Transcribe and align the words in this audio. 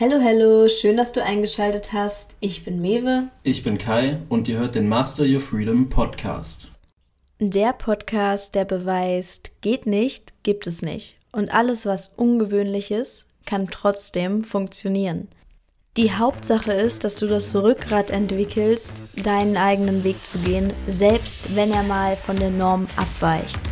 Hallo, 0.00 0.20
hallo, 0.22 0.68
schön, 0.68 0.96
dass 0.96 1.10
du 1.10 1.24
eingeschaltet 1.24 1.92
hast. 1.92 2.36
Ich 2.38 2.64
bin 2.64 2.80
Mewe. 2.80 3.30
Ich 3.42 3.64
bin 3.64 3.78
Kai 3.78 4.20
und 4.28 4.46
ihr 4.46 4.56
hört 4.60 4.76
den 4.76 4.88
Master 4.88 5.24
Your 5.24 5.40
Freedom 5.40 5.88
Podcast. 5.88 6.70
Der 7.40 7.72
Podcast, 7.72 8.54
der 8.54 8.64
beweist, 8.64 9.60
geht 9.60 9.86
nicht, 9.86 10.34
gibt 10.44 10.68
es 10.68 10.82
nicht. 10.82 11.16
Und 11.32 11.52
alles, 11.52 11.84
was 11.84 12.10
ungewöhnlich 12.10 12.92
ist, 12.92 13.26
kann 13.44 13.70
trotzdem 13.72 14.44
funktionieren. 14.44 15.26
Die 15.96 16.12
Hauptsache 16.12 16.74
ist, 16.74 17.02
dass 17.02 17.16
du 17.16 17.26
das 17.26 17.56
Rückgrat 17.56 18.12
entwickelst, 18.12 19.02
deinen 19.24 19.56
eigenen 19.56 20.04
Weg 20.04 20.24
zu 20.24 20.38
gehen, 20.38 20.72
selbst 20.86 21.56
wenn 21.56 21.72
er 21.72 21.82
mal 21.82 22.14
von 22.14 22.36
der 22.36 22.50
Norm 22.50 22.86
abweicht. 22.94 23.62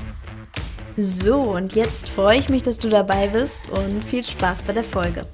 So, 0.97 1.41
und 1.41 1.77
jetzt 1.77 2.09
freue 2.09 2.41
ich 2.41 2.49
mich, 2.49 2.65
dass 2.65 2.81
du 2.81 2.89
dabei 2.89 3.29
bist 3.29 3.69
und 3.69 4.03
viel 4.03 4.25
Spaß 4.25 4.63
bei 4.63 4.73
der 4.73 4.83
Folge. 4.83 5.25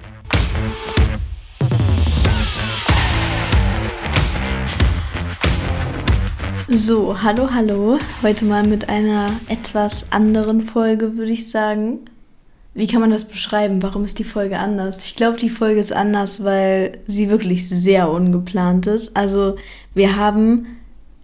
So, 6.75 7.21
hallo, 7.23 7.51
hallo. 7.53 7.99
Heute 8.23 8.47
mal 8.47 8.67
mit 8.67 8.89
einer 8.89 9.27
etwas 9.49 10.07
anderen 10.11 10.63
Folge, 10.63 11.19
würde 11.19 11.31
ich 11.31 11.51
sagen. 11.51 11.99
Wie 12.73 12.87
kann 12.87 13.03
man 13.03 13.11
das 13.11 13.29
beschreiben? 13.29 13.83
Warum 13.83 14.07
ist 14.07 14.19
die 14.19 14.25
Folge 14.25 14.59
anders? 14.59 15.05
Ich 15.05 15.15
glaube, 15.15 15.37
die 15.37 15.51
Folge 15.51 15.81
ist 15.81 15.93
anders, 15.93 16.45
weil 16.45 16.99
sie 17.07 17.29
wirklich 17.29 17.69
sehr 17.69 18.11
ungeplant 18.11 18.87
ist. 18.87 19.15
Also, 19.15 19.57
wir 19.93 20.17
haben 20.17 20.79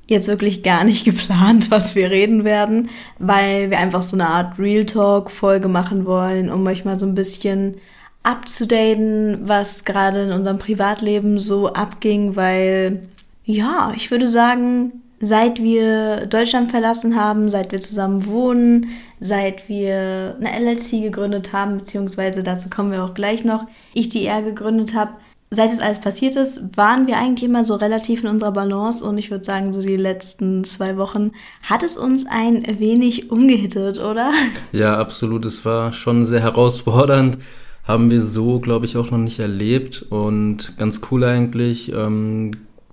jetzt 0.07 0.29
wirklich 0.29 0.63
gar 0.63 0.85
nicht 0.85 1.05
geplant, 1.07 1.71
was 1.71 1.95
wir 1.95 2.11
reden 2.11 2.45
werden, 2.45 2.91
weil 3.19 3.71
wir 3.71 3.79
einfach 3.79 4.03
so 4.03 4.17
eine 4.17 4.29
Art 4.29 4.59
Real 4.59 4.85
Talk 4.85 5.31
Folge 5.31 5.69
machen 5.69 6.05
wollen, 6.05 6.51
um 6.51 6.67
euch 6.67 6.85
mal 6.85 7.01
so 7.01 7.07
ein 7.07 7.15
bisschen 7.15 7.79
abzudaten, 8.23 9.49
was 9.49 9.87
gerade 9.87 10.25
in 10.25 10.33
unserem 10.33 10.59
Privatleben 10.59 11.39
so 11.39 11.73
abging, 11.73 12.37
weil 12.37 13.09
ja, 13.47 13.95
ich 13.97 14.11
würde 14.11 14.29
sagen, 14.29 14.93
seit 15.21 15.63
wir 15.63 16.27
Deutschland 16.27 16.71
verlassen 16.71 17.17
haben, 17.17 17.49
seit 17.49 17.73
wir 17.73 17.81
zusammen 17.81 18.27
wohnen, 18.27 18.89
seit 19.21 19.69
wir 19.69 20.37
eine 20.41 20.59
LLC 20.61 21.03
gegründet 21.03 21.53
haben, 21.53 21.79
beziehungsweise 21.79 22.43
dazu 22.43 22.71
kommen 22.71 22.93
wir 22.93 23.05
auch 23.05 23.15
gleich 23.15 23.45
noch, 23.45 23.67
ich 23.95 24.09
die 24.09 24.27
R 24.27 24.43
gegründet 24.43 24.95
habe, 24.95 25.13
seit 25.51 25.73
es 25.73 25.81
alles 25.81 26.01
passiert 26.01 26.37
ist, 26.37 26.77
waren 26.77 27.07
wir 27.07 27.17
eigentlich 27.17 27.49
immer 27.49 27.65
so 27.65 27.75
relativ 27.75 28.23
in 28.23 28.29
unserer 28.29 28.53
Balance 28.53 29.05
und 29.05 29.19
ich 29.19 29.31
würde 29.31 29.45
sagen, 29.45 29.73
so 29.73 29.83
die 29.83 29.97
letzten 29.97 30.65
zwei 30.65 30.97
Wochen 30.97 31.33
hat 31.63 31.83
es 31.83 31.97
uns 31.97 32.27
ein 32.29 32.65
wenig 32.79 33.31
umgehittet, 33.31 33.99
oder? 33.99 34.33
Ja, 34.73 34.99
absolut. 34.99 35.45
Es 35.45 35.65
war 35.65 35.93
schon 35.93 36.25
sehr 36.25 36.41
herausfordernd. 36.41 37.39
Haben 37.85 38.11
wir 38.11 38.23
so, 38.23 38.61
glaube 38.61 38.85
ich, 38.85 38.99
auch 38.99 39.11
noch 39.11 39.19
nicht 39.19 39.39
erlebt 39.39 40.05
und 40.11 40.77
ganz 40.77 41.01
cool 41.11 41.25
eigentlich. 41.25 41.91
Ähm, 41.93 42.53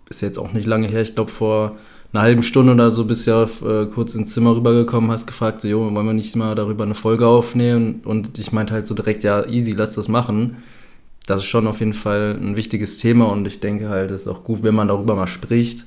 ist 0.09 0.21
jetzt 0.21 0.37
auch 0.37 0.53
nicht 0.53 0.65
lange 0.65 0.87
her, 0.87 1.01
ich 1.01 1.15
glaube 1.15 1.31
vor 1.31 1.75
einer 2.15 2.23
halben 2.23 2.43
Stunde 2.43 2.73
oder 2.73 2.91
so 2.91 3.05
bist 3.05 3.27
ja 3.27 3.43
äh, 3.43 3.85
kurz 3.87 4.15
ins 4.15 4.31
Zimmer 4.31 4.55
rübergekommen, 4.55 5.11
hast 5.11 5.27
gefragt, 5.27 5.61
so, 5.61 5.67
jo, 5.67 5.93
wollen 5.93 6.05
wir 6.05 6.13
nicht 6.13 6.35
mal 6.35 6.55
darüber 6.55 6.85
eine 6.85 6.95
Folge 6.95 7.27
aufnehmen? 7.27 8.01
Und 8.05 8.39
ich 8.39 8.51
meinte 8.51 8.73
halt 8.73 8.87
so 8.87 8.95
direkt, 8.95 9.23
ja, 9.23 9.45
easy, 9.45 9.73
lass 9.73 9.95
das 9.95 10.07
machen. 10.07 10.57
Das 11.25 11.41
ist 11.41 11.47
schon 11.47 11.67
auf 11.67 11.79
jeden 11.79 11.93
Fall 11.93 12.37
ein 12.39 12.55
wichtiges 12.55 12.99
Thema 12.99 13.25
und 13.25 13.47
ich 13.47 13.59
denke 13.59 13.89
halt, 13.89 14.11
es 14.11 14.21
ist 14.21 14.27
auch 14.27 14.43
gut, 14.43 14.63
wenn 14.63 14.75
man 14.75 14.87
darüber 14.87 15.15
mal 15.15 15.27
spricht, 15.27 15.85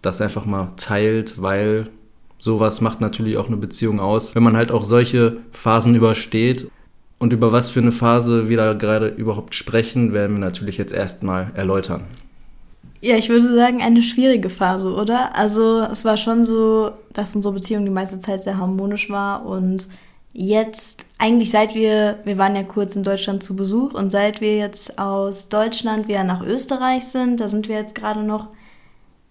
das 0.00 0.20
einfach 0.20 0.46
mal 0.46 0.72
teilt, 0.76 1.42
weil 1.42 1.88
sowas 2.38 2.80
macht 2.80 3.00
natürlich 3.00 3.36
auch 3.36 3.48
eine 3.48 3.56
Beziehung 3.56 4.00
aus. 4.00 4.34
Wenn 4.34 4.44
man 4.44 4.56
halt 4.56 4.70
auch 4.70 4.84
solche 4.84 5.38
Phasen 5.50 5.94
übersteht 5.94 6.70
und 7.18 7.32
über 7.32 7.52
was 7.52 7.70
für 7.70 7.80
eine 7.80 7.92
Phase 7.92 8.48
wir 8.48 8.56
da 8.56 8.72
gerade 8.74 9.08
überhaupt 9.08 9.54
sprechen, 9.54 10.12
werden 10.12 10.36
wir 10.36 10.40
natürlich 10.40 10.78
jetzt 10.78 10.92
erstmal 10.92 11.50
erläutern. 11.54 12.04
Ja, 13.06 13.16
ich 13.16 13.28
würde 13.28 13.54
sagen, 13.54 13.82
eine 13.82 14.02
schwierige 14.02 14.50
Phase, 14.50 14.92
oder? 14.92 15.36
Also 15.36 15.82
es 15.82 16.04
war 16.04 16.16
schon 16.16 16.42
so, 16.42 16.90
dass 17.12 17.36
unsere 17.36 17.54
Beziehung 17.54 17.84
die 17.84 17.90
meiste 17.92 18.18
Zeit 18.18 18.40
sehr 18.40 18.58
harmonisch 18.58 19.10
war 19.10 19.46
und 19.46 19.86
jetzt, 20.32 21.06
eigentlich 21.16 21.52
seit 21.52 21.76
wir, 21.76 22.18
wir 22.24 22.36
waren 22.36 22.56
ja 22.56 22.64
kurz 22.64 22.96
in 22.96 23.04
Deutschland 23.04 23.44
zu 23.44 23.54
Besuch 23.54 23.94
und 23.94 24.10
seit 24.10 24.40
wir 24.40 24.56
jetzt 24.56 24.98
aus 24.98 25.48
Deutschland 25.48 26.08
wieder 26.08 26.24
nach 26.24 26.42
Österreich 26.44 27.04
sind, 27.04 27.40
da 27.40 27.46
sind 27.46 27.68
wir 27.68 27.76
jetzt 27.76 27.94
gerade 27.94 28.24
noch, 28.24 28.48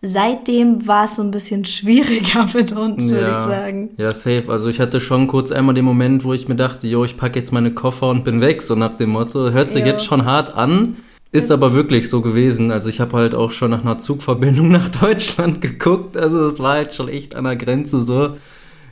seitdem 0.02 0.88
war 0.88 1.04
es 1.04 1.18
so 1.18 1.22
ein 1.22 1.32
bisschen 1.32 1.66
schwieriger 1.66 2.48
mit 2.54 2.72
uns, 2.72 3.12
würde 3.12 3.32
ich 3.32 3.38
sagen. 3.38 3.90
Ja, 3.98 4.14
safe. 4.14 4.46
Also 4.48 4.70
ich 4.70 4.80
hatte 4.80 5.02
schon 5.02 5.28
kurz 5.28 5.52
einmal 5.52 5.76
den 5.76 5.84
Moment, 5.84 6.24
wo 6.24 6.32
ich 6.32 6.48
mir 6.48 6.56
dachte, 6.56 6.88
jo, 6.88 7.04
ich 7.04 7.18
packe 7.18 7.40
jetzt 7.40 7.52
meine 7.52 7.72
Koffer 7.72 8.08
und 8.08 8.24
bin 8.24 8.40
weg, 8.40 8.62
so 8.62 8.76
nach 8.76 8.94
dem 8.94 9.10
Motto, 9.10 9.52
hört 9.52 9.74
sich 9.74 9.82
jo. 9.82 9.88
jetzt 9.88 10.06
schon 10.06 10.24
hart 10.24 10.56
an. 10.56 10.96
Ist 11.36 11.52
aber 11.52 11.74
wirklich 11.74 12.10
so 12.10 12.22
gewesen. 12.22 12.72
Also 12.72 12.88
ich 12.88 13.02
habe 13.02 13.18
halt 13.18 13.36
auch 13.36 13.52
schon 13.52 13.72
nach 13.72 13.82
einer 13.82 13.98
Zugverbindung 13.98 14.70
nach 14.72 14.88
Deutschland 14.88 15.60
geguckt. 15.60 16.16
Also 16.16 16.48
es 16.48 16.62
war 16.62 16.76
halt 16.76 16.94
schon 16.94 17.10
echt 17.10 17.36
an 17.36 17.44
der 17.44 17.58
Grenze 17.58 18.06
so. 18.06 18.38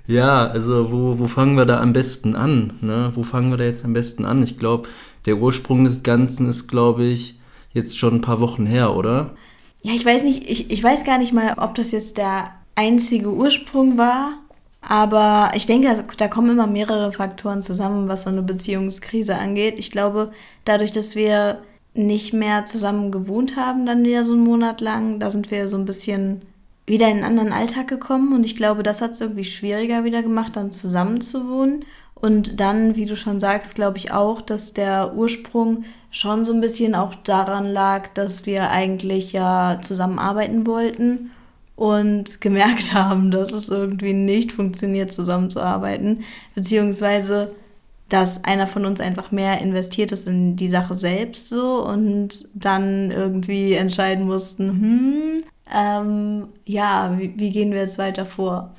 Ja, 0.07 0.47
also 0.47 0.91
wo, 0.91 1.19
wo 1.19 1.27
fangen 1.27 1.55
wir 1.55 1.65
da 1.65 1.79
am 1.79 1.93
besten 1.93 2.35
an? 2.35 2.73
Ne? 2.81 3.13
Wo 3.15 3.23
fangen 3.23 3.49
wir 3.49 3.55
da 3.55 3.63
jetzt 3.63 3.85
am 3.85 3.93
besten 3.93 4.25
an? 4.25 4.43
Ich 4.43 4.59
glaube, 4.59 4.89
der 5.25 5.37
Ursprung 5.37 5.85
des 5.85 6.03
Ganzen 6.03 6.49
ist, 6.49 6.67
glaube 6.67 7.05
ich, 7.05 7.39
jetzt 7.71 7.97
schon 7.97 8.15
ein 8.15 8.21
paar 8.21 8.41
Wochen 8.41 8.65
her, 8.65 8.93
oder? 8.93 9.29
Ja, 9.81 9.93
ich 9.93 10.05
weiß 10.05 10.23
nicht, 10.23 10.49
ich, 10.49 10.69
ich 10.69 10.83
weiß 10.83 11.05
gar 11.05 11.19
nicht 11.19 11.31
mal, 11.31 11.53
ob 11.55 11.75
das 11.75 11.93
jetzt 11.93 12.17
der 12.17 12.51
einzige 12.75 13.29
Ursprung 13.31 13.97
war. 13.97 14.33
Aber 14.81 15.53
ich 15.55 15.65
denke, 15.65 16.03
da 16.17 16.27
kommen 16.27 16.51
immer 16.51 16.67
mehrere 16.67 17.13
Faktoren 17.13 17.63
zusammen, 17.63 18.09
was 18.09 18.23
so 18.23 18.29
eine 18.29 18.41
Beziehungskrise 18.41 19.37
angeht. 19.37 19.79
Ich 19.79 19.91
glaube, 19.91 20.33
dadurch, 20.65 20.91
dass 20.91 21.15
wir 21.15 21.59
nicht 21.95 22.33
mehr 22.33 22.65
zusammen 22.65 23.11
gewohnt 23.11 23.55
haben, 23.55 23.85
dann 23.85 24.03
wieder 24.03 24.23
so 24.23 24.33
einen 24.33 24.43
Monat 24.43 24.81
lang. 24.81 25.19
Da 25.19 25.29
sind 25.29 25.51
wir 25.51 25.67
so 25.67 25.77
ein 25.77 25.85
bisschen 25.85 26.41
wieder 26.85 27.07
in 27.07 27.17
einen 27.17 27.23
anderen 27.23 27.53
Alltag 27.53 27.87
gekommen 27.87 28.33
und 28.33 28.45
ich 28.45 28.55
glaube, 28.55 28.83
das 28.83 29.01
hat 29.01 29.11
es 29.11 29.21
irgendwie 29.21 29.45
schwieriger 29.45 30.03
wieder 30.03 30.21
gemacht, 30.21 30.55
dann 30.55 30.71
zusammen 30.71 31.21
zu 31.21 31.49
wohnen. 31.49 31.85
Und 32.15 32.59
dann, 32.59 32.95
wie 32.95 33.05
du 33.05 33.15
schon 33.15 33.39
sagst, 33.39 33.75
glaube 33.75 33.97
ich 33.97 34.11
auch, 34.11 34.41
dass 34.41 34.73
der 34.73 35.13
Ursprung 35.15 35.83
schon 36.09 36.45
so 36.45 36.53
ein 36.53 36.61
bisschen 36.61 36.95
auch 36.95 37.15
daran 37.15 37.65
lag, 37.67 38.07
dass 38.13 38.45
wir 38.45 38.69
eigentlich 38.69 39.33
ja 39.33 39.79
zusammenarbeiten 39.81 40.65
wollten 40.65 41.31
und 41.75 42.39
gemerkt 42.41 42.93
haben, 42.93 43.31
dass 43.31 43.51
es 43.51 43.69
irgendwie 43.69 44.13
nicht 44.13 44.51
funktioniert, 44.51 45.11
zusammenzuarbeiten, 45.11 46.23
beziehungsweise 46.55 47.51
dass 48.13 48.43
einer 48.43 48.67
von 48.67 48.85
uns 48.85 49.01
einfach 49.01 49.31
mehr 49.31 49.59
investiert 49.59 50.11
ist 50.11 50.27
in 50.27 50.55
die 50.55 50.67
Sache 50.67 50.93
selbst 50.93 51.49
so 51.49 51.83
und 51.83 52.47
dann 52.53 53.09
irgendwie 53.09 53.73
entscheiden 53.73 54.27
mussten, 54.27 54.69
hm, 54.69 55.43
ähm, 55.75 56.43
ja, 56.63 57.15
wie, 57.17 57.33
wie 57.37 57.49
gehen 57.49 57.71
wir 57.71 57.79
jetzt 57.79 57.97
weiter 57.97 58.27
vor? 58.27 58.69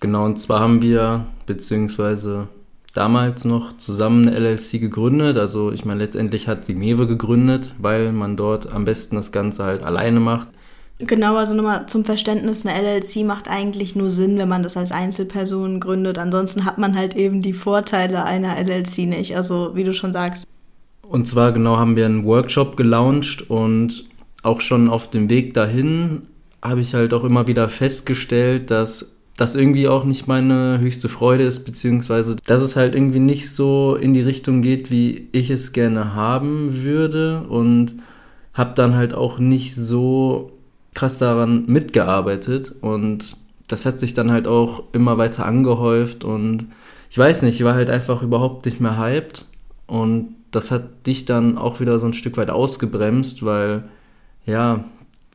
Genau, 0.00 0.26
und 0.26 0.38
zwar 0.38 0.60
haben 0.60 0.82
wir, 0.82 1.24
beziehungsweise 1.46 2.48
damals 2.92 3.46
noch 3.46 3.72
zusammen 3.78 4.28
eine 4.28 4.36
LLC 4.38 4.72
gegründet. 4.78 5.38
Also 5.38 5.72
ich 5.72 5.86
meine, 5.86 6.00
letztendlich 6.00 6.46
hat 6.46 6.66
sie 6.66 6.74
Mewe 6.74 7.06
gegründet, 7.06 7.74
weil 7.78 8.12
man 8.12 8.36
dort 8.36 8.70
am 8.70 8.84
besten 8.84 9.16
das 9.16 9.32
Ganze 9.32 9.64
halt 9.64 9.84
alleine 9.84 10.20
macht. 10.20 10.48
Genau, 10.98 11.36
also 11.36 11.54
nochmal 11.54 11.86
zum 11.86 12.04
Verständnis, 12.06 12.64
eine 12.64 12.80
LLC 12.80 13.24
macht 13.24 13.48
eigentlich 13.48 13.96
nur 13.96 14.08
Sinn, 14.08 14.38
wenn 14.38 14.48
man 14.48 14.62
das 14.62 14.78
als 14.78 14.92
Einzelperson 14.92 15.78
gründet. 15.78 16.18
Ansonsten 16.18 16.64
hat 16.64 16.78
man 16.78 16.96
halt 16.96 17.14
eben 17.14 17.42
die 17.42 17.52
Vorteile 17.52 18.24
einer 18.24 18.56
LLC 18.56 19.00
nicht, 19.00 19.36
also 19.36 19.72
wie 19.74 19.84
du 19.84 19.92
schon 19.92 20.14
sagst. 20.14 20.46
Und 21.02 21.26
zwar 21.26 21.52
genau 21.52 21.76
haben 21.76 21.96
wir 21.96 22.06
einen 22.06 22.24
Workshop 22.24 22.76
gelauncht 22.76 23.50
und 23.50 24.04
auch 24.42 24.60
schon 24.60 24.88
auf 24.88 25.10
dem 25.10 25.28
Weg 25.28 25.54
dahin 25.54 26.22
habe 26.62 26.80
ich 26.80 26.94
halt 26.94 27.12
auch 27.12 27.24
immer 27.24 27.46
wieder 27.46 27.68
festgestellt, 27.68 28.70
dass 28.70 29.12
das 29.36 29.54
irgendwie 29.54 29.88
auch 29.88 30.04
nicht 30.04 30.26
meine 30.26 30.78
höchste 30.80 31.10
Freude 31.10 31.44
ist, 31.44 31.64
beziehungsweise 31.64 32.36
dass 32.46 32.62
es 32.62 32.74
halt 32.74 32.94
irgendwie 32.94 33.18
nicht 33.18 33.50
so 33.50 33.96
in 34.00 34.14
die 34.14 34.22
Richtung 34.22 34.62
geht, 34.62 34.90
wie 34.90 35.28
ich 35.32 35.50
es 35.50 35.72
gerne 35.72 36.14
haben 36.14 36.82
würde 36.82 37.42
und 37.48 37.96
habe 38.54 38.72
dann 38.74 38.94
halt 38.94 39.12
auch 39.12 39.38
nicht 39.38 39.74
so 39.74 40.55
krass 40.96 41.18
daran 41.18 41.66
mitgearbeitet 41.66 42.74
und 42.80 43.36
das 43.68 43.84
hat 43.84 44.00
sich 44.00 44.14
dann 44.14 44.32
halt 44.32 44.48
auch 44.48 44.84
immer 44.92 45.18
weiter 45.18 45.44
angehäuft 45.44 46.24
und 46.24 46.68
ich 47.10 47.18
weiß 47.18 47.42
nicht, 47.42 47.60
ich 47.60 47.64
war 47.64 47.74
halt 47.74 47.90
einfach 47.90 48.22
überhaupt 48.22 48.64
nicht 48.64 48.80
mehr 48.80 48.98
hyped 48.98 49.44
und 49.86 50.34
das 50.50 50.70
hat 50.70 51.06
dich 51.06 51.26
dann 51.26 51.58
auch 51.58 51.80
wieder 51.80 51.98
so 51.98 52.06
ein 52.06 52.14
Stück 52.14 52.38
weit 52.38 52.50
ausgebremst, 52.50 53.44
weil 53.44 53.84
ja, 54.46 54.84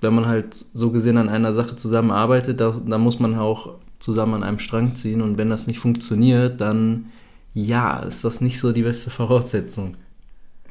wenn 0.02 0.16
man 0.16 0.26
halt 0.26 0.56
so 0.56 0.90
gesehen 0.90 1.18
an 1.18 1.30
einer 1.30 1.54
Sache 1.54 1.76
zusammenarbeitet, 1.76 2.60
da, 2.60 2.74
da 2.84 2.98
muss 2.98 3.20
man 3.20 3.38
auch 3.38 3.76
zusammen 4.00 4.34
an 4.34 4.44
einem 4.44 4.60
Strang 4.60 4.96
ziehen 4.96 5.22
und 5.22 5.38
wenn 5.38 5.52
das 5.52 5.68
nicht 5.68 5.80
funktioniert, 5.80 6.60
dann 6.60 7.06
ja, 7.54 8.00
ist 8.00 8.24
das 8.24 8.42
nicht 8.42 8.60
so 8.60 8.72
die 8.72 8.82
beste 8.82 9.12
Voraussetzung. 9.12 9.96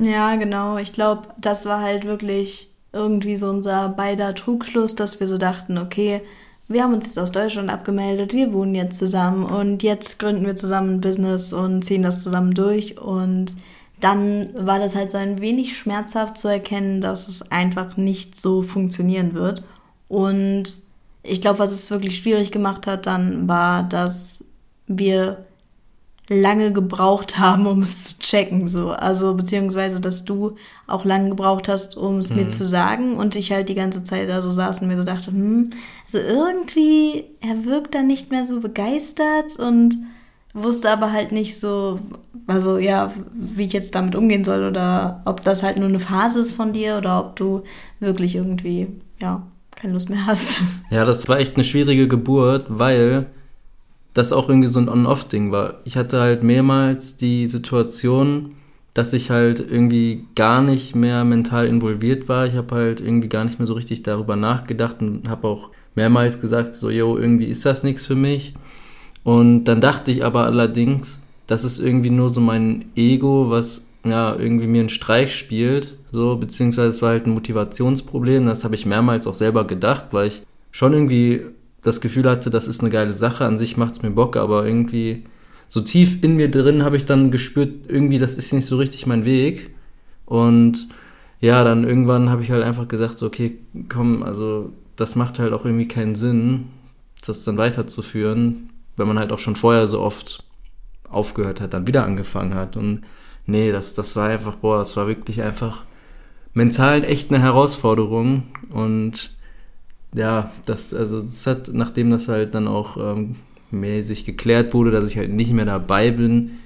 Ja, 0.01 0.35
genau. 0.35 0.79
Ich 0.79 0.93
glaube, 0.93 1.29
das 1.39 1.65
war 1.67 1.81
halt 1.81 2.07
wirklich 2.07 2.70
irgendwie 2.93 3.37
so 3.37 3.49
unser 3.49 3.89
beider 3.89 4.35
Trugschluss, 4.35 4.95
dass 4.95 5.21
wir 5.21 5.27
so 5.27 5.39
dachten, 5.39 5.79
okay, 5.79 6.23
wir 6.69 6.85
haben 6.85 6.95
uns 6.95 7.07
jetzt 7.07 7.19
aus 7.19 7.33
Deutschland 7.33 7.69
abgemeldet, 7.69 8.33
wir 8.33 8.53
wohnen 8.53 8.75
jetzt 8.75 8.99
zusammen 8.99 9.45
und 9.45 9.83
jetzt 9.83 10.19
gründen 10.19 10.47
wir 10.47 10.57
zusammen 10.57 10.95
ein 10.95 11.01
Business 11.01 11.53
und 11.53 11.83
ziehen 11.83 12.03
das 12.03 12.23
zusammen 12.23 12.55
durch 12.55 13.01
und 13.01 13.57
dann 14.01 14.49
war 14.55 14.79
das 14.79 14.95
halt 14.95 15.11
so 15.11 15.19
ein 15.19 15.41
wenig 15.41 15.77
schmerzhaft 15.77 16.39
zu 16.39 16.49
erkennen, 16.49 17.01
dass 17.01 17.29
es 17.29 17.51
einfach 17.51 17.97
nicht 17.97 18.41
so 18.41 18.63
funktionieren 18.63 19.35
wird. 19.35 19.63
Und 20.09 20.79
ich 21.23 21.41
glaube, 21.43 21.59
was 21.59 21.73
es 21.73 21.91
wirklich 21.91 22.17
schwierig 22.17 22.51
gemacht 22.51 22.87
hat, 22.87 23.07
dann 23.07 23.47
war, 23.47 23.83
dass 23.83 24.45
wir 24.87 25.43
lange 26.32 26.73
gebraucht 26.73 27.38
haben, 27.38 27.67
um 27.67 27.82
es 27.82 28.05
zu 28.05 28.19
checken, 28.21 28.69
so. 28.69 28.91
Also, 28.91 29.35
beziehungsweise, 29.35 30.00
dass 30.00 30.25
du 30.25 30.55
auch 30.87 31.05
lange 31.05 31.31
gebraucht 31.31 31.69
hast, 31.69 31.97
um 31.97 32.19
es 32.19 32.31
mhm. 32.31 32.37
mir 32.37 32.49
zu 32.49 32.65
sagen 32.65 33.17
und 33.17 33.35
ich 33.35 33.50
halt 33.50 33.69
die 33.69 33.75
ganze 33.75 34.05
Zeit 34.05 34.29
da 34.29 34.41
so 34.41 34.50
saß 34.50 34.81
und 34.81 34.88
mir 34.88 34.97
so 34.97 35.03
dachte, 35.03 35.32
hm, 35.32 35.71
also 36.05 36.19
irgendwie, 36.19 37.25
er 37.41 37.65
wirkt 37.65 37.97
dann 37.97 38.06
nicht 38.06 38.31
mehr 38.31 38.44
so 38.44 38.61
begeistert 38.61 39.59
und 39.59 39.97
wusste 40.55 40.91
aber 40.91 41.12
halt 41.12 41.32
nicht 41.32 41.59
so, 41.59 41.99
also 42.47 42.79
ja, 42.79 43.12
wie 43.35 43.65
ich 43.65 43.73
jetzt 43.73 43.94
damit 43.97 44.15
umgehen 44.15 44.44
soll 44.44 44.65
oder 44.65 45.23
ob 45.25 45.43
das 45.43 45.65
halt 45.65 45.79
nur 45.79 45.88
eine 45.88 46.00
Phase 46.00 46.41
ist 46.41 46.53
von 46.53 46.73
dir 46.73 46.97
oder 46.97 47.21
ob 47.25 47.37
du 47.37 47.62
wirklich 47.99 48.37
irgendwie, 48.37 48.87
ja, 49.21 49.47
keine 49.75 49.94
Lust 49.94 50.11
mehr 50.11 50.26
hast. 50.26 50.61
Ja, 50.91 51.05
das 51.05 51.29
war 51.29 51.38
echt 51.38 51.56
eine 51.56 51.65
schwierige 51.65 52.06
Geburt, 52.06 52.67
weil 52.69 53.26
das 54.15 54.33
auch 54.33 54.49
irgendwie 54.49 54.69
so 54.69 54.81
ein 54.81 54.89
On-Off-Ding 54.89 55.53
war. 55.53 55.81
Ich 55.85 55.97
hatte 55.97 56.21
halt 56.21 56.43
mehrmals 56.43 57.17
die 57.17 57.47
Situation, 57.47 58.55
dass 58.95 59.12
ich 59.12 59.31
halt 59.31 59.61
irgendwie 59.61 60.25
gar 60.35 60.62
nicht 60.62 60.97
mehr 60.97 61.25
mental 61.25 61.67
involviert 61.67 62.29
war. 62.29 62.47
Ich 62.47 62.55
habe 62.55 62.75
halt 62.75 63.01
irgendwie 63.01 63.29
gar 63.29 63.45
nicht 63.45 63.59
mehr 63.59 63.67
so 63.67 63.75
richtig 63.75 64.03
darüber 64.03 64.37
nachgedacht 64.37 65.01
und 65.01 65.29
habe 65.29 65.47
auch 65.47 65.71
mehrmals 65.95 66.41
gesagt, 66.41 66.75
so, 66.75 66.91
yo, 66.91 67.17
irgendwie 67.17 67.47
ist 67.47 67.65
das 67.65 67.83
nichts 67.83 68.05
für 68.05 68.17
mich. 68.17 68.55
Und 69.23 69.65
dann 69.65 69.81
dachte 69.81 70.11
ich 70.11 70.25
aber 70.25 70.47
allerdings, 70.47 71.21
das 71.47 71.65
ist 71.65 71.79
irgendwie 71.79 72.11
nur 72.11 72.31
so 72.31 72.41
mein 72.41 72.87
Ego, 72.97 73.51
was 73.51 73.87
ja 74.05 74.35
irgendwie 74.35 74.67
mir 74.67 74.81
einen 74.81 74.89
Streich 74.89 75.35
spielt, 75.37 75.95
so, 76.12 76.37
beziehungsweise 76.37 76.89
es 76.89 77.03
war 77.03 77.11
halt 77.11 77.27
ein 77.27 77.35
Motivationsproblem. 77.35 78.47
Das 78.47 78.65
habe 78.65 78.75
ich 78.75 78.87
mehrmals 78.87 79.27
auch 79.27 79.35
selber 79.35 79.67
gedacht, 79.67 80.07
weil 80.11 80.29
ich 80.29 80.43
schon 80.73 80.93
irgendwie 80.93 81.43
das 81.82 82.00
Gefühl 82.00 82.29
hatte, 82.29 82.50
das 82.50 82.69
ist 82.69 82.81
eine 82.81 82.91
geile 82.91 83.12
Sache, 83.12 83.44
an 83.44 83.59
sich 83.59 83.77
macht 83.77 83.93
es 83.93 84.03
mir 84.03 84.11
Bock, 84.11 84.37
aber 84.37 84.67
irgendwie 84.67 85.25
so 85.69 85.81
tief 85.81 86.23
in 86.23 86.37
mir 86.37 86.50
drin 86.50 86.82
habe 86.82 86.97
ich 86.97 87.06
dann 87.06 87.31
gespürt, 87.31 87.87
irgendwie, 87.88 88.19
das 88.19 88.37
ist 88.37 88.53
nicht 88.53 88.67
so 88.67 88.77
richtig 88.77 89.06
mein 89.06 89.25
Weg. 89.25 89.75
Und 90.27 90.88
ja, 91.41 91.65
dann 91.65 91.85
irgendwann 91.85 92.29
habe 92.29 92.43
ich 92.43 92.50
halt 92.50 92.62
einfach 92.62 92.88
gesagt, 92.88 93.19
so, 93.19 93.27
okay, 93.27 93.59
komm, 93.88 94.23
also 94.23 94.73
das 94.97 95.17
macht 95.17 95.38
halt 95.38 95.53
auch 95.53 95.65
irgendwie 95.65 95.88
keinen 95.88 96.15
Sinn, 96.15 96.67
das 97.25 97.44
dann 97.44 97.56
weiterzuführen, 97.56 98.71
wenn 98.97 99.09
man 99.09 99.19
halt 99.19 99.33
auch 99.33 99.38
schon 99.38 99.56
vorher 99.56 99.87
so 99.87 100.00
oft 100.00 100.44
aufgehört 101.09 101.61
hat, 101.61 101.73
dann 101.73 101.87
wieder 101.87 102.05
angefangen 102.05 102.55
hat. 102.55 102.76
Und 102.76 103.03
nee, 103.47 103.73
das, 103.73 103.94
das 103.94 104.17
war 104.17 104.29
einfach, 104.29 104.56
boah, 104.56 104.79
das 104.79 104.97
war 104.97 105.06
wirklich 105.06 105.43
einfach 105.43 105.85
mental 106.53 107.05
echt 107.05 107.33
eine 107.33 107.43
Herausforderung. 107.43 108.44
Und 108.71 109.31
ja, 110.15 110.51
das, 110.67 110.93
also 110.93 111.23
das 111.23 111.47
hat, 111.47 111.71
nachdem 111.73 112.11
das 112.11 112.29
halt 112.29 112.55
dann 112.55 112.69
auch 112.69 112.97
ähm, 112.97 113.37
mäßig 113.71 114.25
geklärt 114.25 114.75
wurde, 114.75 114.91
dass 114.91 115.09
ich 115.09 115.17
halt 115.17 115.31
nicht 115.31 115.53
mehr 115.53 115.65
dabei 115.65 116.11
bin, 116.11 116.59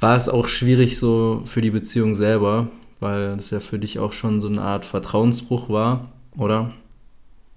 war 0.00 0.16
es 0.16 0.28
auch 0.28 0.46
schwierig 0.46 0.98
so 0.98 1.42
für 1.44 1.60
die 1.60 1.70
Beziehung 1.70 2.14
selber, 2.14 2.68
weil 3.00 3.36
das 3.36 3.50
ja 3.50 3.60
für 3.60 3.78
dich 3.78 3.98
auch 3.98 4.12
schon 4.12 4.40
so 4.40 4.48
eine 4.48 4.62
Art 4.62 4.84
Vertrauensbruch 4.84 5.68
war, 5.68 6.12
oder? 6.36 6.72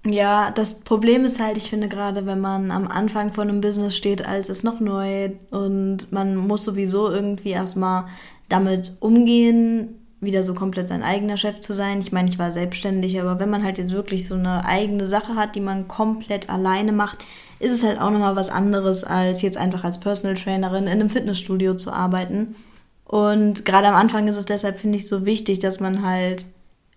Ja, 0.04 0.50
das 0.50 0.80
Problem 0.80 1.24
ist 1.24 1.40
halt, 1.40 1.56
ich 1.56 1.68
finde 1.68 1.88
gerade, 1.88 2.24
wenn 2.24 2.40
man 2.40 2.70
am 2.70 2.88
Anfang 2.88 3.32
von 3.32 3.48
einem 3.48 3.60
Business 3.60 3.96
steht, 3.96 4.26
als 4.26 4.48
es 4.48 4.62
noch 4.62 4.80
neu 4.80 5.30
und 5.50 6.10
man 6.12 6.36
muss 6.36 6.64
sowieso 6.64 7.10
irgendwie 7.10 7.50
erstmal 7.50 8.06
damit 8.48 8.96
umgehen, 9.00 9.97
wieder 10.20 10.42
so 10.42 10.54
komplett 10.54 10.88
sein 10.88 11.02
eigener 11.02 11.36
Chef 11.36 11.60
zu 11.60 11.72
sein. 11.72 12.00
Ich 12.00 12.12
meine, 12.12 12.28
ich 12.28 12.38
war 12.38 12.50
selbstständig, 12.50 13.20
aber 13.20 13.38
wenn 13.38 13.50
man 13.50 13.62
halt 13.62 13.78
jetzt 13.78 13.92
wirklich 13.92 14.26
so 14.26 14.34
eine 14.34 14.64
eigene 14.64 15.06
Sache 15.06 15.36
hat, 15.36 15.54
die 15.54 15.60
man 15.60 15.86
komplett 15.86 16.50
alleine 16.50 16.92
macht, 16.92 17.24
ist 17.60 17.72
es 17.72 17.84
halt 17.84 18.00
auch 18.00 18.10
nochmal 18.10 18.36
was 18.36 18.50
anderes, 18.50 19.04
als 19.04 19.42
jetzt 19.42 19.56
einfach 19.56 19.84
als 19.84 20.00
Personal 20.00 20.36
Trainerin 20.36 20.84
in 20.84 20.90
einem 20.90 21.10
Fitnessstudio 21.10 21.74
zu 21.74 21.92
arbeiten. 21.92 22.56
Und 23.04 23.64
gerade 23.64 23.88
am 23.88 23.94
Anfang 23.94 24.28
ist 24.28 24.36
es 24.36 24.46
deshalb, 24.46 24.80
finde 24.80 24.98
ich, 24.98 25.08
so 25.08 25.24
wichtig, 25.24 25.60
dass 25.60 25.80
man 25.80 26.04
halt 26.04 26.46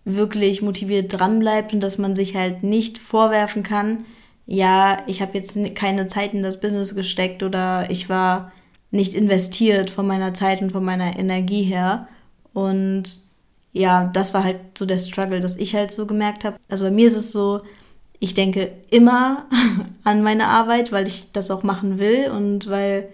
wirklich 0.03 0.61
motiviert 0.61 1.17
dranbleibt 1.17 1.73
und 1.73 1.79
dass 1.81 1.97
man 1.97 2.15
sich 2.15 2.35
halt 2.35 2.63
nicht 2.63 2.97
vorwerfen 2.97 3.63
kann, 3.63 4.05
ja, 4.45 4.97
ich 5.07 5.21
habe 5.21 5.35
jetzt 5.35 5.57
keine 5.75 6.07
Zeit 6.07 6.33
in 6.33 6.43
das 6.43 6.59
Business 6.59 6.95
gesteckt 6.95 7.43
oder 7.43 7.89
ich 7.89 8.09
war 8.09 8.51
nicht 8.89 9.13
investiert 9.13 9.89
von 9.89 10.05
meiner 10.05 10.33
Zeit 10.33 10.61
und 10.61 10.71
von 10.71 10.83
meiner 10.83 11.17
Energie 11.17 11.63
her. 11.63 12.07
Und 12.53 13.03
ja, 13.73 14.09
das 14.13 14.33
war 14.33 14.43
halt 14.43 14.59
so 14.77 14.85
der 14.85 14.97
Struggle, 14.97 15.39
dass 15.39 15.57
ich 15.57 15.75
halt 15.75 15.91
so 15.91 16.05
gemerkt 16.05 16.43
habe. 16.43 16.57
Also 16.69 16.85
bei 16.85 16.91
mir 16.91 17.07
ist 17.07 17.15
es 17.15 17.31
so, 17.31 17.61
ich 18.19 18.33
denke 18.33 18.71
immer 18.89 19.45
an 20.03 20.23
meine 20.23 20.47
Arbeit, 20.47 20.91
weil 20.91 21.07
ich 21.07 21.31
das 21.31 21.51
auch 21.51 21.63
machen 21.63 21.97
will 21.97 22.29
und 22.29 22.69
weil, 22.69 23.09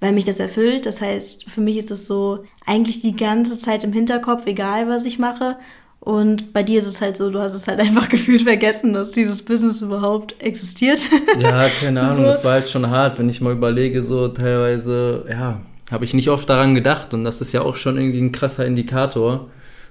weil 0.00 0.12
mich 0.12 0.24
das 0.24 0.40
erfüllt. 0.40 0.86
Das 0.86 1.00
heißt, 1.00 1.44
für 1.44 1.60
mich 1.60 1.76
ist 1.76 1.90
es 1.90 2.06
so 2.06 2.44
eigentlich 2.64 3.02
die 3.02 3.16
ganze 3.16 3.58
Zeit 3.58 3.84
im 3.84 3.92
Hinterkopf, 3.92 4.46
egal 4.46 4.88
was 4.88 5.04
ich 5.04 5.18
mache. 5.18 5.56
Und 5.98 6.52
bei 6.52 6.62
dir 6.62 6.78
ist 6.78 6.86
es 6.86 7.00
halt 7.00 7.16
so, 7.16 7.30
du 7.30 7.40
hast 7.40 7.54
es 7.54 7.66
halt 7.66 7.80
einfach 7.80 8.08
gefühlt 8.08 8.42
vergessen, 8.42 8.92
dass 8.92 9.10
dieses 9.10 9.44
Business 9.44 9.82
überhaupt 9.82 10.40
existiert. 10.40 11.00
Ja, 11.40 11.68
keine 11.68 12.00
Ahnung, 12.02 12.16
so. 12.18 12.22
das 12.22 12.44
war 12.44 12.52
halt 12.52 12.68
schon 12.68 12.88
hart, 12.88 13.18
wenn 13.18 13.28
ich 13.28 13.40
mal 13.40 13.52
überlege, 13.52 14.04
so 14.04 14.28
teilweise, 14.28 15.24
ja, 15.28 15.60
habe 15.90 16.04
ich 16.04 16.14
nicht 16.14 16.28
oft 16.30 16.48
daran 16.48 16.74
gedacht 16.74 17.14
und 17.14 17.24
das 17.24 17.40
ist 17.40 17.52
ja 17.52 17.62
auch 17.62 17.76
schon 17.76 17.96
irgendwie 17.96 18.20
ein 18.20 18.32
krasser 18.32 18.66
Indikator. 18.66 19.48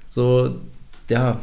So, 0.07 0.55
ja, 1.09 1.39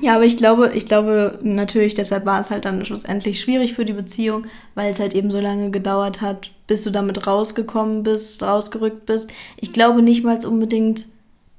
ja, 0.00 0.14
aber 0.14 0.24
ich 0.24 0.36
glaube, 0.36 0.72
ich 0.74 0.86
glaube 0.86 1.38
natürlich, 1.42 1.94
deshalb 1.94 2.26
war 2.26 2.38
es 2.40 2.50
halt 2.50 2.66
dann 2.66 2.84
schlussendlich 2.84 3.40
schwierig 3.40 3.74
für 3.74 3.84
die 3.84 3.94
Beziehung, 3.94 4.46
weil 4.74 4.90
es 4.90 5.00
halt 5.00 5.14
eben 5.14 5.30
so 5.30 5.40
lange 5.40 5.70
gedauert 5.70 6.20
hat, 6.20 6.52
bis 6.66 6.84
du 6.84 6.90
damit 6.90 7.26
rausgekommen 7.26 8.02
bist, 8.02 8.42
rausgerückt 8.42 9.06
bist. 9.06 9.32
Ich 9.56 9.72
glaube 9.72 10.02
nicht 10.02 10.24
mal 10.24 10.38
unbedingt, 10.46 11.06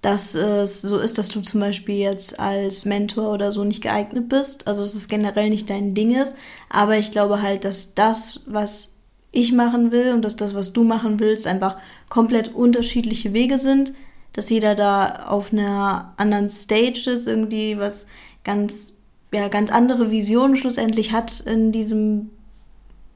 dass 0.01 0.36
es 0.36 0.81
so 0.81 1.00
ist, 1.00 1.18
dass 1.18 1.27
du 1.30 1.42
zum 1.42 1.60
Beispiel 1.60 1.95
jetzt 1.95 2.39
als 2.39 2.86
Mentor 2.86 3.33
oder 3.33 3.51
so 3.51 3.63
nicht 3.66 3.81
geeignet 3.81 4.30
bist. 4.30 4.68
Also 4.68 4.81
dass 4.81 4.94
es 4.94 5.10
generell 5.10 5.50
nicht 5.50 5.69
dein 5.69 5.94
Ding 5.94 6.16
ist. 6.16 6.38
Aber 6.69 6.98
ich 6.98 7.12
glaube 7.12 7.42
halt, 7.42 7.66
dass 7.66 7.95
das, 7.95 8.42
was 8.45 8.98
ich 9.31 9.51
machen 9.51 9.91
will 9.91 10.13
und 10.13 10.23
dass 10.23 10.35
das, 10.35 10.55
was 10.55 10.73
du 10.73 10.83
machen 10.83 11.19
willst, 11.19 11.47
einfach 11.47 11.77
komplett 12.09 12.53
unterschiedliche 12.53 13.33
Wege 13.33 13.57
sind 13.57 13.93
dass 14.33 14.49
jeder 14.49 14.75
da 14.75 15.25
auf 15.27 15.51
einer 15.51 16.13
anderen 16.17 16.49
Stage 16.49 17.09
ist, 17.09 17.27
irgendwie 17.27 17.77
was 17.77 18.07
ganz, 18.44 18.95
ja, 19.33 19.47
ganz 19.47 19.71
andere 19.71 20.11
Visionen 20.11 20.56
schlussendlich 20.56 21.11
hat 21.11 21.42
in 21.42 21.71
diesem 21.71 22.30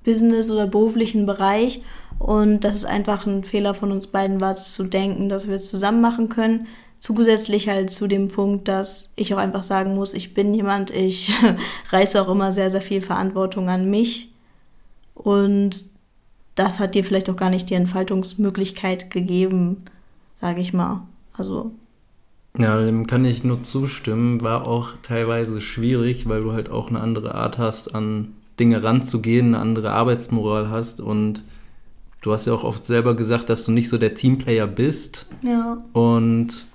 Business 0.03 0.49
oder 0.51 0.67
beruflichen 0.67 1.25
Bereich. 1.25 1.81
Und 2.19 2.61
dass 2.65 2.75
es 2.75 2.85
einfach 2.85 3.25
ein 3.25 3.43
Fehler 3.43 3.73
von 3.73 3.91
uns 3.91 4.07
beiden 4.07 4.39
war, 4.39 4.55
zu 4.55 4.83
denken, 4.83 5.29
dass 5.29 5.47
wir 5.47 5.55
es 5.55 5.69
zusammen 5.69 6.01
machen 6.01 6.29
können. 6.29 6.67
Zusätzlich 6.99 7.67
halt 7.67 7.89
zu 7.89 8.07
dem 8.07 8.29
Punkt, 8.29 8.67
dass 8.67 9.13
ich 9.15 9.33
auch 9.33 9.37
einfach 9.37 9.63
sagen 9.63 9.93
muss, 9.93 10.13
ich 10.13 10.33
bin 10.33 10.53
jemand, 10.53 10.91
ich 10.91 11.33
reiße 11.89 12.21
auch 12.21 12.29
immer 12.29 12.51
sehr, 12.51 12.69
sehr 12.69 12.81
viel 12.81 13.01
Verantwortung 13.01 13.69
an 13.69 13.89
mich. 13.89 14.33
Und 15.13 15.92
das 16.55 16.79
hat 16.79 16.95
dir 16.95 17.03
vielleicht 17.03 17.29
auch 17.29 17.35
gar 17.35 17.49
nicht 17.49 17.69
die 17.69 17.75
Entfaltungsmöglichkeit 17.75 19.09
gegeben, 19.09 19.83
sage 20.39 20.61
ich 20.61 20.73
mal. 20.73 21.01
Also. 21.33 21.71
Ja, 22.57 22.79
dem 22.79 23.07
kann 23.07 23.25
ich 23.25 23.43
nur 23.43 23.63
zustimmen. 23.63 24.41
War 24.41 24.67
auch 24.67 24.91
teilweise 25.01 25.59
schwierig, 25.61 26.29
weil 26.29 26.41
du 26.41 26.53
halt 26.53 26.69
auch 26.69 26.89
eine 26.89 26.99
andere 26.99 27.33
Art 27.33 27.57
hast, 27.57 27.95
an 27.95 28.33
Dinge 28.59 28.83
ranzugehen, 28.83 29.47
eine 29.47 29.59
andere 29.59 29.91
Arbeitsmoral 29.91 30.69
hast 30.69 31.01
und 31.01 31.41
du 32.21 32.31
hast 32.31 32.45
ja 32.45 32.53
auch 32.53 32.63
oft 32.63 32.85
selber 32.85 33.15
gesagt, 33.15 33.49
dass 33.49 33.65
du 33.65 33.71
nicht 33.71 33.89
so 33.89 33.97
der 33.97 34.13
Teamplayer 34.13 34.67
bist. 34.67 35.25
Ja. 35.41 35.83
Und 35.93 36.67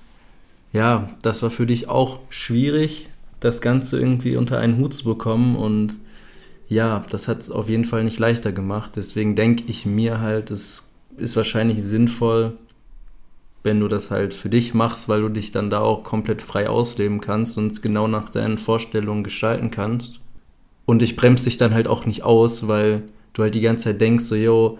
ja, 0.72 1.08
das 1.22 1.42
war 1.42 1.50
für 1.50 1.66
dich 1.66 1.88
auch 1.88 2.18
schwierig, 2.30 3.08
das 3.40 3.60
Ganze 3.60 4.00
irgendwie 4.00 4.36
unter 4.36 4.58
einen 4.58 4.78
Hut 4.78 4.92
zu 4.92 5.04
bekommen 5.04 5.54
und 5.54 5.96
ja, 6.68 7.04
das 7.10 7.28
hat 7.28 7.40
es 7.40 7.50
auf 7.50 7.68
jeden 7.68 7.84
Fall 7.84 8.04
nicht 8.04 8.18
leichter 8.18 8.52
gemacht. 8.52 8.92
Deswegen 8.96 9.34
denke 9.34 9.64
ich 9.66 9.86
mir 9.86 10.20
halt, 10.20 10.50
es 10.50 10.90
ist 11.16 11.36
wahrscheinlich 11.36 11.82
sinnvoll, 11.82 12.52
wenn 13.62 13.80
du 13.80 13.88
das 13.88 14.10
halt 14.10 14.34
für 14.34 14.50
dich 14.50 14.74
machst, 14.74 15.08
weil 15.08 15.22
du 15.22 15.28
dich 15.30 15.50
dann 15.50 15.70
da 15.70 15.80
auch 15.80 16.04
komplett 16.04 16.42
frei 16.42 16.68
ausleben 16.68 17.20
kannst 17.20 17.58
und 17.58 17.82
genau 17.82 18.06
nach 18.06 18.28
deinen 18.28 18.58
Vorstellungen 18.58 19.24
gestalten 19.24 19.70
kannst. 19.70 20.20
Und 20.84 21.02
ich 21.02 21.16
bremse 21.16 21.44
dich 21.44 21.56
dann 21.56 21.74
halt 21.74 21.88
auch 21.88 22.06
nicht 22.06 22.22
aus, 22.22 22.68
weil 22.68 23.02
du 23.32 23.42
halt 23.42 23.54
die 23.54 23.60
ganze 23.60 23.84
Zeit 23.84 24.00
denkst, 24.00 24.24
so, 24.24 24.34
yo, 24.34 24.78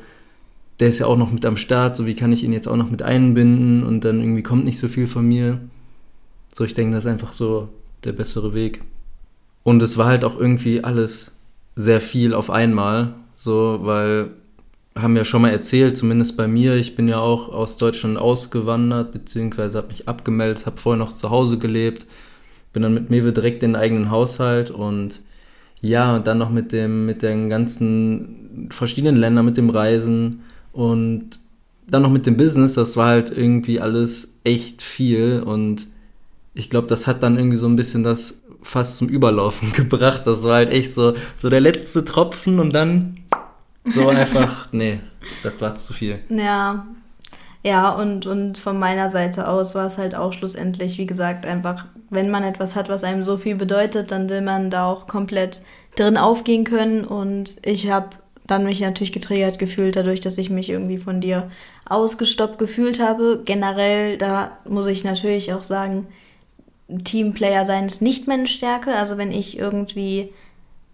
der 0.80 0.88
ist 0.88 1.00
ja 1.00 1.06
auch 1.06 1.16
noch 1.16 1.32
mit 1.32 1.44
am 1.44 1.56
Start, 1.56 1.96
so 1.96 2.06
wie 2.06 2.14
kann 2.14 2.32
ich 2.32 2.44
ihn 2.44 2.52
jetzt 2.52 2.68
auch 2.68 2.76
noch 2.76 2.90
mit 2.90 3.02
einbinden 3.02 3.82
und 3.82 4.04
dann 4.04 4.20
irgendwie 4.20 4.42
kommt 4.42 4.64
nicht 4.64 4.78
so 4.78 4.88
viel 4.88 5.06
von 5.06 5.26
mir. 5.26 5.60
So, 6.54 6.64
ich 6.64 6.74
denke, 6.74 6.94
das 6.94 7.04
ist 7.04 7.10
einfach 7.10 7.32
so 7.32 7.68
der 8.04 8.12
bessere 8.12 8.54
Weg. 8.54 8.82
Und 9.64 9.82
es 9.82 9.98
war 9.98 10.06
halt 10.06 10.24
auch 10.24 10.38
irgendwie 10.38 10.84
alles 10.84 11.37
sehr 11.78 12.00
viel 12.00 12.34
auf 12.34 12.50
einmal, 12.50 13.14
so, 13.36 13.78
weil 13.82 14.30
haben 14.96 15.14
ja 15.14 15.24
schon 15.24 15.42
mal 15.42 15.52
erzählt, 15.52 15.96
zumindest 15.96 16.36
bei 16.36 16.48
mir, 16.48 16.74
ich 16.74 16.96
bin 16.96 17.06
ja 17.06 17.20
auch 17.20 17.50
aus 17.50 17.76
Deutschland 17.76 18.18
ausgewandert, 18.18 19.12
beziehungsweise 19.12 19.78
habe 19.78 19.86
mich 19.86 20.08
abgemeldet, 20.08 20.66
habe 20.66 20.76
vorher 20.76 20.98
noch 20.98 21.12
zu 21.12 21.30
Hause 21.30 21.56
gelebt, 21.56 22.04
bin 22.72 22.82
dann 22.82 22.94
mit 22.94 23.10
Mewe 23.10 23.32
direkt 23.32 23.62
in 23.62 23.74
den 23.74 23.80
eigenen 23.80 24.10
Haushalt 24.10 24.72
und 24.72 25.20
ja, 25.80 26.16
und 26.16 26.26
dann 26.26 26.38
noch 26.38 26.50
mit 26.50 26.72
dem, 26.72 27.06
mit 27.06 27.22
den 27.22 27.48
ganzen 27.48 28.66
verschiedenen 28.70 29.14
Ländern, 29.14 29.44
mit 29.44 29.56
dem 29.56 29.70
Reisen 29.70 30.40
und 30.72 31.38
dann 31.88 32.02
noch 32.02 32.10
mit 32.10 32.26
dem 32.26 32.36
Business, 32.36 32.74
das 32.74 32.96
war 32.96 33.06
halt 33.06 33.30
irgendwie 33.30 33.80
alles 33.80 34.40
echt 34.42 34.82
viel 34.82 35.44
und 35.46 35.86
ich 36.54 36.70
glaube, 36.70 36.88
das 36.88 37.06
hat 37.06 37.22
dann 37.22 37.38
irgendwie 37.38 37.56
so 37.56 37.68
ein 37.68 37.76
bisschen 37.76 38.02
das 38.02 38.42
fast 38.62 38.98
zum 38.98 39.08
Überlaufen 39.08 39.72
gebracht. 39.74 40.26
Das 40.26 40.42
war 40.44 40.56
halt 40.56 40.70
echt 40.70 40.94
so, 40.94 41.14
so 41.36 41.50
der 41.50 41.60
letzte 41.60 42.04
Tropfen 42.04 42.60
und 42.60 42.74
dann 42.74 43.18
so 43.84 44.08
einfach, 44.08 44.72
nee, 44.72 45.00
das 45.42 45.60
war 45.60 45.76
zu 45.76 45.92
viel. 45.92 46.20
Ja, 46.28 46.86
ja, 47.64 47.90
und, 47.90 48.24
und 48.26 48.58
von 48.58 48.78
meiner 48.78 49.08
Seite 49.08 49.48
aus 49.48 49.74
war 49.74 49.86
es 49.86 49.98
halt 49.98 50.14
auch 50.14 50.32
schlussendlich, 50.32 50.96
wie 50.98 51.06
gesagt, 51.06 51.44
einfach, 51.44 51.86
wenn 52.08 52.30
man 52.30 52.44
etwas 52.44 52.76
hat, 52.76 52.88
was 52.88 53.04
einem 53.04 53.24
so 53.24 53.36
viel 53.36 53.56
bedeutet, 53.56 54.12
dann 54.12 54.28
will 54.28 54.42
man 54.42 54.70
da 54.70 54.86
auch 54.86 55.08
komplett 55.08 55.62
drin 55.96 56.16
aufgehen 56.16 56.64
können. 56.64 57.04
Und 57.04 57.56
ich 57.64 57.90
habe 57.90 58.10
dann 58.46 58.64
mich 58.64 58.80
natürlich 58.80 59.12
getriggert 59.12 59.58
gefühlt, 59.58 59.96
dadurch, 59.96 60.20
dass 60.20 60.38
ich 60.38 60.50
mich 60.50 60.70
irgendwie 60.70 60.98
von 60.98 61.20
dir 61.20 61.50
ausgestoppt 61.88 62.58
gefühlt 62.58 63.00
habe. 63.00 63.42
Generell, 63.44 64.16
da 64.18 64.52
muss 64.66 64.86
ich 64.86 65.04
natürlich 65.04 65.52
auch 65.52 65.64
sagen, 65.64 66.06
Teamplayer 67.04 67.64
sein 67.64 67.86
ist 67.86 68.02
nicht 68.02 68.26
meine 68.26 68.46
Stärke. 68.46 68.94
Also 68.94 69.18
wenn 69.18 69.30
ich 69.30 69.58
irgendwie 69.58 70.32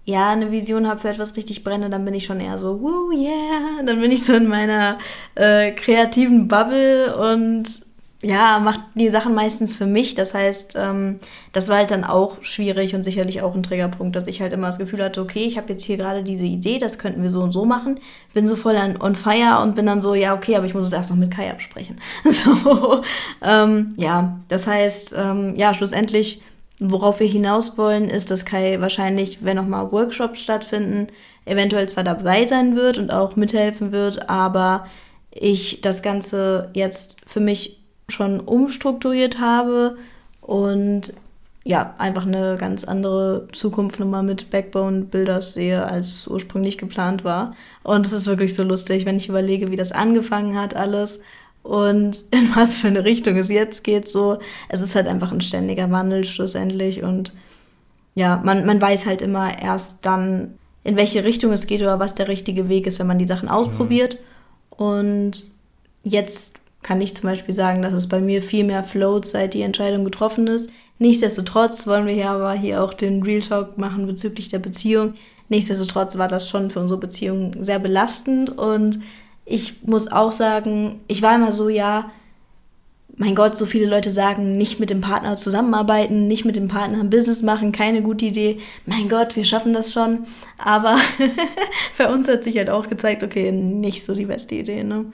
ja 0.05 0.31
eine 0.31 0.51
Vision 0.51 0.87
habe 0.87 1.01
für 1.01 1.09
etwas 1.09 1.37
richtig 1.37 1.65
brenne, 1.65 1.89
dann 1.91 2.05
bin 2.05 2.15
ich 2.15 2.25
schon 2.25 2.41
eher 2.41 2.59
so, 2.59 2.81
woo, 2.81 3.13
yeah. 3.13 3.83
Dann 3.85 4.01
bin 4.01 4.13
ich 4.13 4.25
so 4.25 4.35
in 4.35 4.49
meiner 4.49 4.99
äh, 5.35 5.73
kreativen 5.73 6.49
Bubble 6.49 7.17
und 7.17 7.84
ja, 8.25 8.59
macht 8.59 8.81
die 8.95 9.11
Sachen 9.11 9.35
meistens 9.35 9.77
für 9.77 9.85
mich. 9.85 10.15
Das 10.15 10.33
heißt, 10.33 10.77
ähm, 10.79 11.21
das 11.53 11.69
war 11.69 11.77
halt 11.77 11.91
dann 11.91 12.05
auch 12.05 12.43
schwierig 12.43 12.95
und 12.95 13.05
sicherlich 13.05 13.43
auch 13.43 13.55
ein 13.55 13.63
Triggerpunkt, 13.63 14.17
dass 14.17 14.27
ich 14.27 14.41
halt 14.41 14.55
immer 14.55 14.69
das 14.69 14.79
Gefühl 14.79 15.03
hatte, 15.03 15.21
okay, 15.21 15.45
ich 15.45 15.59
habe 15.59 15.71
jetzt 15.73 15.85
hier 15.85 15.99
gerade 15.99 16.23
diese 16.23 16.47
Idee, 16.47 16.79
das 16.79 16.99
könnten 16.99 17.23
wir 17.23 17.29
so 17.29 17.43
und 17.43 17.53
so 17.53 17.67
machen. 17.67 18.01
Bin 18.33 18.47
so 18.47 18.57
voll 18.57 18.77
an, 18.77 19.01
on 19.01 19.15
fire 19.15 19.61
und 19.63 19.75
bin 19.75 19.85
dann 19.85 20.01
so, 20.01 20.15
ja, 20.15 20.35
okay, 20.35 20.57
aber 20.57 20.65
ich 20.65 20.73
muss 20.73 20.85
es 20.85 20.93
erst 20.93 21.11
noch 21.11 21.19
mit 21.19 21.31
Kai 21.31 21.51
absprechen. 21.51 22.01
So, 22.45 23.03
ähm, 23.43 23.95
ja, 23.97 24.41
das 24.49 24.67
heißt, 24.67 25.15
ähm, 25.19 25.55
ja, 25.57 25.73
schlussendlich, 25.73 26.43
worauf 26.79 27.21
wir 27.21 27.27
hinaus 27.27 27.79
wollen, 27.79 28.09
ist, 28.09 28.31
dass 28.31 28.45
Kai 28.45 28.81
wahrscheinlich, 28.81 29.45
wenn 29.45 29.57
nochmal 29.57 29.93
Workshops 29.93 30.41
stattfinden, 30.41 31.09
eventuell 31.45 31.89
zwar 31.89 32.05
dabei 32.05 32.45
sein 32.45 32.77
wird 32.77 32.99
und 32.99 33.13
auch 33.13 33.37
mithelfen 33.37 33.93
wird, 33.93 34.29
aber 34.29 34.87
ich 35.31 35.81
das 35.81 36.03
Ganze 36.03 36.71
jetzt 36.75 37.17
für 37.27 37.41
mich 37.41 37.84
schon 38.09 38.41
umstrukturiert 38.41 39.41
habe 39.41 39.97
und 40.41 41.13
ja, 41.65 41.95
einfach 41.97 42.27
eine 42.27 42.57
ganz 42.59 42.85
andere 42.85 43.49
Zukunft 43.53 43.99
nochmal 43.99 44.23
mit 44.23 44.51
Backbone 44.51 45.05
Builders 45.05 45.55
sehe, 45.55 45.87
als 45.87 46.29
ursprünglich 46.29 46.77
geplant 46.77 47.25
war. 47.25 47.57
Und 47.83 48.05
es 48.05 48.13
ist 48.13 48.27
wirklich 48.27 48.55
so 48.55 48.63
lustig, 48.63 49.07
wenn 49.07 49.17
ich 49.17 49.31
überlege, 49.31 49.71
wie 49.71 49.77
das 49.77 49.93
angefangen 49.93 50.59
hat, 50.59 50.77
alles 50.77 51.21
und 51.63 52.19
in 52.31 52.55
was 52.55 52.77
für 52.77 52.89
eine 52.89 53.05
Richtung 53.05 53.37
es 53.37 53.49
jetzt 53.49 53.83
geht. 53.83 54.09
So, 54.09 54.39
es 54.69 54.81
ist 54.81 54.95
halt 54.95 55.09
einfach 55.09 55.33
ein 55.33 55.41
ständiger 55.41 55.91
Wandel 55.91 56.25
schlussendlich 56.25 57.03
und 57.03 57.33
ja, 58.15 58.41
man, 58.45 58.65
man 58.67 58.81
weiß 58.81 59.07
halt 59.07 59.23
immer 59.23 59.59
erst 59.59 60.07
dann, 60.07 60.55
in 60.85 60.97
welche 60.97 61.25
Richtung 61.25 61.51
es 61.53 61.67
geht 61.67 61.81
oder 61.81 61.99
was 61.99 62.15
der 62.15 62.29
richtige 62.29 62.69
Weg 62.69 62.87
ist, 62.87 62.99
wenn 62.99 63.07
man 63.07 63.19
die 63.19 63.27
Sachen 63.27 63.49
ausprobiert. 63.49 64.19
Mhm. 64.79 64.85
Und 64.85 65.51
jetzt 66.05 66.59
kann 66.85 67.01
ich 67.01 67.17
zum 67.17 67.29
Beispiel 67.29 67.55
sagen, 67.55 67.83
dass 67.83 67.95
es 67.95 68.09
bei 68.09 68.21
mir 68.21 68.43
viel 68.43 68.63
mehr 68.63 68.85
float, 68.85 69.27
seit 69.27 69.55
die 69.55 69.63
Entscheidung 69.63 70.05
getroffen 70.05 70.47
ist. 70.47 70.71
Nichtsdestotrotz 70.99 71.89
wollen 71.89 72.07
wir 72.07 72.15
hier 72.15 72.31
aber 72.31 72.53
hier 72.53 72.85
auch 72.85 72.95
den 72.95 73.23
Real 73.23 73.41
Talk 73.41 73.79
machen 73.79 74.07
bezüglich 74.07 74.49
der 74.49 74.61
Beziehung. 74.61 75.15
Nichtsdestotrotz 75.49 76.19
war 76.19 76.29
das 76.29 76.49
schon 76.49 76.71
für 76.71 76.81
unsere 76.81 77.01
Beziehung 77.01 77.53
sehr 77.59 77.79
belastend 77.79 78.57
und 78.57 79.01
ich 79.47 79.83
muss 79.83 80.13
auch 80.13 80.31
sagen, 80.31 81.01
ich 81.09 81.23
war 81.23 81.35
immer 81.35 81.53
so, 81.53 81.69
ja, 81.69 82.11
mein 83.17 83.35
Gott, 83.35 83.57
so 83.57 83.65
viele 83.65 83.87
Leute 83.87 84.11
sagen, 84.11 84.57
nicht 84.57 84.79
mit 84.79 84.91
dem 84.91 85.01
Partner 85.01 85.37
zusammenarbeiten, 85.37 86.27
nicht 86.27 86.45
mit 86.45 86.57
dem 86.57 86.69
Partner 86.69 87.01
ein 87.01 87.11
Business 87.11 87.43
machen, 87.43 87.73
keine 87.73 88.03
gute 88.03 88.27
Idee. 88.27 88.59
Mein 88.87 89.09
Gott, 89.09 89.37
wir 89.37 89.45
schaffen 89.45 89.73
das 89.73 89.93
schon. 89.93 90.25
Aber 90.59 90.99
für 91.93 92.09
uns 92.09 92.27
hat 92.29 92.45
sich 92.45 92.57
halt 92.57 92.71
auch 92.71 92.89
gezeigt, 92.89 93.23
okay, 93.23 93.53
nicht 93.53 94.05
so 94.05 94.15
die 94.15 94.27
beste 94.27 94.57
Idee, 94.57 94.83
ne? 94.83 95.07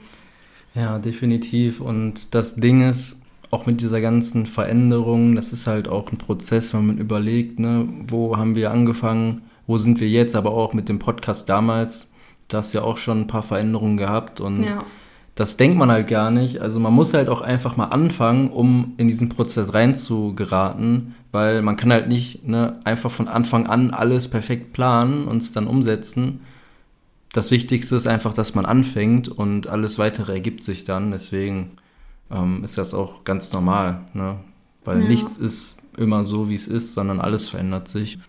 Ja, 0.73 0.99
definitiv. 0.99 1.81
Und 1.81 2.33
das 2.33 2.55
Ding 2.55 2.87
ist, 2.87 3.21
auch 3.51 3.65
mit 3.65 3.81
dieser 3.81 3.99
ganzen 3.99 4.45
Veränderung, 4.45 5.35
das 5.35 5.51
ist 5.51 5.67
halt 5.67 5.89
auch 5.89 6.11
ein 6.11 6.17
Prozess, 6.17 6.73
wenn 6.73 6.87
man 6.87 6.97
überlegt, 6.97 7.59
ne, 7.59 7.87
wo 8.07 8.37
haben 8.37 8.55
wir 8.55 8.71
angefangen, 8.71 9.41
wo 9.67 9.77
sind 9.77 9.99
wir 9.99 10.09
jetzt, 10.09 10.35
aber 10.35 10.51
auch 10.51 10.73
mit 10.73 10.87
dem 10.87 10.99
Podcast 10.99 11.49
damals, 11.49 12.13
da 12.47 12.59
hast 12.59 12.73
du 12.73 12.79
ja 12.79 12.83
auch 12.85 12.97
schon 12.97 13.21
ein 13.21 13.27
paar 13.27 13.43
Veränderungen 13.43 13.97
gehabt 13.97 14.39
und 14.39 14.63
ja. 14.63 14.79
das 15.35 15.57
denkt 15.57 15.77
man 15.77 15.91
halt 15.91 16.07
gar 16.07 16.31
nicht. 16.31 16.59
Also 16.59 16.79
man 16.79 16.93
muss 16.93 17.13
halt 17.13 17.27
auch 17.27 17.41
einfach 17.41 17.75
mal 17.75 17.87
anfangen, 17.87 18.49
um 18.49 18.93
in 18.97 19.09
diesen 19.09 19.27
Prozess 19.27 19.73
reinzugeraten, 19.73 21.15
weil 21.33 21.61
man 21.61 21.75
kann 21.75 21.91
halt 21.91 22.07
nicht 22.07 22.47
ne, 22.47 22.79
einfach 22.85 23.11
von 23.11 23.27
Anfang 23.27 23.67
an 23.67 23.91
alles 23.91 24.29
perfekt 24.29 24.71
planen 24.71 25.27
und 25.27 25.37
es 25.37 25.51
dann 25.51 25.67
umsetzen 25.67 26.39
das 27.33 27.51
Wichtigste 27.51 27.95
ist 27.95 28.07
einfach, 28.07 28.33
dass 28.33 28.55
man 28.55 28.65
anfängt 28.65 29.29
und 29.29 29.67
alles 29.67 29.97
weitere 29.97 30.33
ergibt 30.33 30.63
sich 30.63 30.83
dann. 30.83 31.11
Deswegen 31.11 31.77
ähm, 32.29 32.63
ist 32.63 32.77
das 32.77 32.93
auch 32.93 33.23
ganz 33.23 33.53
normal, 33.53 34.01
ne? 34.13 34.37
weil 34.83 35.01
ja. 35.01 35.07
nichts 35.07 35.37
ist 35.37 35.81
immer 35.97 36.25
so, 36.25 36.49
wie 36.49 36.55
es 36.55 36.67
ist, 36.67 36.93
sondern 36.93 37.19
alles 37.19 37.49
verändert 37.49 37.87
sich. 37.87 38.19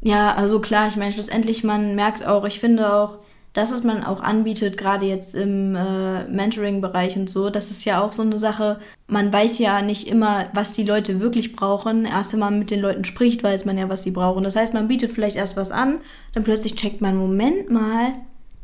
Ja, 0.00 0.34
also 0.34 0.60
klar, 0.60 0.88
ich 0.88 0.96
meine, 0.96 1.12
schlussendlich, 1.12 1.64
man 1.64 1.94
merkt 1.94 2.24
auch, 2.24 2.44
ich 2.44 2.60
finde 2.60 2.92
auch, 2.92 3.18
das, 3.54 3.72
was 3.72 3.82
man 3.82 4.04
auch 4.04 4.20
anbietet, 4.20 4.76
gerade 4.76 5.06
jetzt 5.06 5.34
im 5.34 5.74
äh, 5.74 6.24
Mentoring-Bereich 6.28 7.16
und 7.16 7.28
so, 7.28 7.50
das 7.50 7.70
ist 7.70 7.84
ja 7.84 8.00
auch 8.00 8.12
so 8.12 8.22
eine 8.22 8.38
Sache, 8.38 8.78
man 9.08 9.32
weiß 9.32 9.58
ja 9.58 9.82
nicht 9.82 10.06
immer, 10.06 10.46
was 10.52 10.74
die 10.74 10.84
Leute 10.84 11.18
wirklich 11.18 11.56
brauchen. 11.56 12.04
Erst 12.04 12.32
wenn 12.32 12.40
man 12.40 12.58
mit 12.58 12.70
den 12.70 12.80
Leuten 12.80 13.04
spricht, 13.04 13.42
weiß 13.42 13.64
man 13.64 13.76
ja, 13.76 13.88
was 13.88 14.04
sie 14.04 14.12
brauchen. 14.12 14.44
Das 14.44 14.54
heißt, 14.54 14.74
man 14.74 14.86
bietet 14.86 15.12
vielleicht 15.12 15.36
erst 15.36 15.56
was 15.56 15.72
an, 15.72 15.98
dann 16.34 16.44
plötzlich 16.44 16.76
checkt 16.76 17.00
man, 17.00 17.16
Moment 17.16 17.70
mal, 17.70 18.12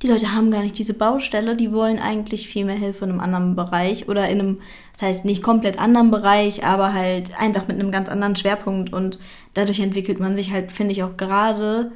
die 0.03 0.09
Leute 0.09 0.33
haben 0.33 0.51
gar 0.51 0.63
nicht 0.63 0.79
diese 0.79 0.95
Baustelle, 0.95 1.57
die 1.57 1.73
wollen 1.73 1.99
eigentlich 1.99 2.49
viel 2.49 2.65
mehr 2.65 2.77
Hilfe 2.77 3.05
in 3.05 3.11
einem 3.11 3.21
anderen 3.21 3.57
Bereich 3.57 4.09
oder 4.09 4.29
in 4.29 4.41
einem, 4.41 4.61
das 4.93 5.03
heißt 5.03 5.25
nicht 5.25 5.43
komplett 5.43 5.79
anderen 5.79 6.11
Bereich, 6.11 6.65
aber 6.65 6.93
halt 6.93 7.39
einfach 7.39 7.69
mit 7.69 7.81
einem 7.81 7.91
ganz 7.91 8.09
anderen 8.09 8.37
Schwerpunkt. 8.37 8.93
Und 8.93 9.19
dadurch 9.55 9.81
entwickelt 9.81 10.21
man 10.21 10.37
sich 10.37 10.51
halt, 10.53 10.73
finde 10.73 10.93
ich 10.93 11.03
auch 11.03 11.17
gerade, 11.17 11.93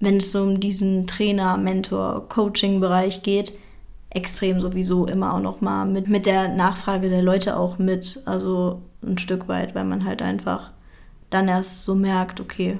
wenn 0.00 0.16
es 0.16 0.32
so 0.32 0.42
um 0.42 0.58
diesen 0.58 1.06
Trainer, 1.06 1.56
Mentor, 1.56 2.28
Coaching-Bereich 2.28 3.22
geht, 3.22 3.52
extrem 4.10 4.60
sowieso 4.60 5.06
immer 5.06 5.34
auch 5.34 5.40
nochmal 5.40 5.86
mit, 5.86 6.08
mit 6.08 6.26
der 6.26 6.48
Nachfrage 6.48 7.08
der 7.08 7.22
Leute 7.22 7.56
auch 7.56 7.78
mit, 7.78 8.22
also 8.26 8.82
ein 9.02 9.18
Stück 9.18 9.48
weit, 9.48 9.74
weil 9.74 9.84
man 9.84 10.04
halt 10.04 10.20
einfach 10.20 10.70
dann 11.30 11.48
erst 11.48 11.84
so 11.84 11.94
merkt, 11.94 12.40
okay, 12.40 12.78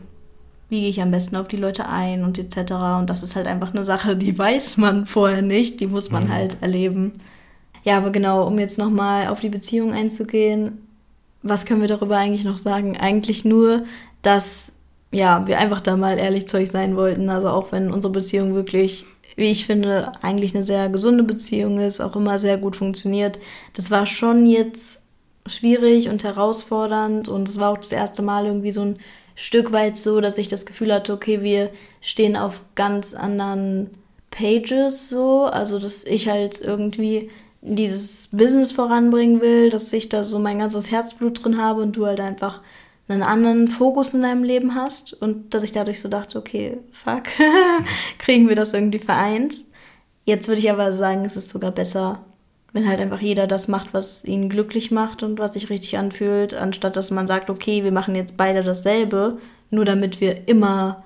wie 0.73 0.81
gehe 0.81 0.89
ich 0.89 1.03
am 1.03 1.11
besten 1.11 1.37
auf 1.37 1.49
die 1.49 1.59
Leute 1.59 1.87
ein 1.87 2.25
und 2.25 2.39
etc. 2.39 2.73
Und 2.99 3.11
das 3.11 3.23
ist 3.23 3.37
halt 3.37 3.47
einfach 3.47 3.75
eine 3.75 3.85
Sache, 3.85 4.17
die 4.17 4.37
weiß 4.37 4.79
man 4.79 5.07
vorher 5.07 5.43
nicht, 5.43 5.81
die 5.81 5.87
muss 5.87 6.11
man 6.11 6.25
mhm. 6.25 6.33
halt 6.33 6.57
erleben. 6.63 7.13
Ja, 7.85 7.99
aber 7.99 8.09
genau, 8.11 8.47
um 8.47 8.59
jetzt 8.59 8.79
nochmal 8.79 9.29
auf 9.29 9.41
die 9.41 9.51
Beziehung 9.51 9.93
einzugehen, 9.93 10.79
was 11.43 11.67
können 11.67 11.83
wir 11.83 11.89
darüber 11.89 12.17
eigentlich 12.17 12.45
noch 12.45 12.57
sagen? 12.57 12.97
Eigentlich 12.97 13.45
nur, 13.45 13.85
dass 14.23 14.73
ja, 15.11 15.47
wir 15.47 15.59
einfach 15.59 15.81
da 15.81 15.95
mal 15.95 16.19
ehrlich 16.19 16.49
zu 16.49 16.57
euch 16.57 16.71
sein 16.71 16.97
wollten. 16.97 17.29
Also 17.29 17.51
auch 17.51 17.71
wenn 17.71 17.93
unsere 17.93 18.15
Beziehung 18.15 18.55
wirklich, 18.55 19.05
wie 19.37 19.51
ich 19.51 19.67
finde, 19.67 20.13
eigentlich 20.23 20.55
eine 20.55 20.65
sehr 20.65 20.89
gesunde 20.89 21.23
Beziehung 21.23 21.81
ist, 21.81 22.01
auch 22.01 22.17
immer 22.17 22.39
sehr 22.39 22.57
gut 22.57 22.77
funktioniert. 22.77 23.39
Das 23.75 23.91
war 23.91 24.07
schon 24.07 24.47
jetzt 24.47 25.03
schwierig 25.47 26.09
und 26.09 26.25
herausfordernd 26.25 27.29
und 27.29 27.47
es 27.47 27.61
war 27.61 27.73
auch 27.73 27.79
das 27.79 27.93
erste 27.93 28.23
Mal 28.23 28.47
irgendwie 28.47 28.73
so 28.73 28.81
ein 28.81 28.97
Stück 29.35 29.73
weit 29.73 29.97
so, 29.97 30.21
dass 30.21 30.39
ich 30.39 30.49
das 30.49 30.67
Gefühl 30.67 30.93
hatte, 30.93 31.13
okay, 31.13 31.43
wir 31.43 31.71
stehen 32.01 32.37
auf 32.37 32.63
ganz 32.75 33.15
anderen 33.15 33.91
Pages 34.31 35.09
so, 35.09 35.45
also 35.45 35.79
dass 35.79 36.05
ich 36.05 36.29
halt 36.29 36.61
irgendwie 36.61 37.31
dieses 37.61 38.29
Business 38.33 38.73
voranbringen 38.73 39.41
will, 39.41 39.71
dass 39.71 39.93
ich 39.93 40.09
da 40.09 40.25
so 40.25 40.39
mein 40.39 40.59
ganzes 40.59 40.91
Herzblut 40.91 41.45
drin 41.45 41.63
habe 41.63 41.81
und 41.83 41.97
du 41.97 42.07
halt 42.07 42.21
einfach 42.21 42.61
einen 43.09 43.23
anderen 43.23 43.69
Fokus 43.69 44.15
in 44.15 44.23
deinem 44.23 44.43
Leben 44.43 44.75
hast 44.75 45.13
und 45.13 45.55
dass 45.55 45.63
ich 45.63 45.73
dadurch 45.73 46.01
so 46.01 46.09
dachte, 46.09 46.39
okay, 46.39 46.79
fuck, 46.91 47.25
kriegen 48.19 48.49
wir 48.49 48.57
das 48.57 48.75
irgendwie 48.75 48.99
vereint. 48.99 49.55
Jetzt 50.25 50.49
würde 50.49 50.61
ich 50.61 50.71
aber 50.71 50.93
sagen, 50.93 51.25
es 51.25 51.37
ist 51.37 51.49
sogar 51.49 51.73
besser, 51.73 52.25
wenn 52.73 52.89
halt 52.89 53.01
einfach 53.01 53.21
jeder 53.21 53.47
das 53.47 53.69
macht, 53.69 53.93
was 53.93 54.25
ihn 54.25 54.49
glücklich 54.49 54.91
macht 54.91 55.23
und 55.23 55.39
was 55.39 55.53
sich 55.53 55.69
richtig 55.71 55.99
anfühlt, 55.99 56.55
anstatt 56.55 56.97
dass 56.97 57.11
man 57.11 57.27
sagt, 57.27 57.51
okay, 57.51 57.85
wir 57.85 57.93
machen 57.93 58.15
jetzt 58.15 58.37
beide 58.37 58.63
dasselbe, 58.63 59.39
nur 59.71 59.85
damit 59.85 60.21
wir 60.21 60.49
immer 60.49 61.05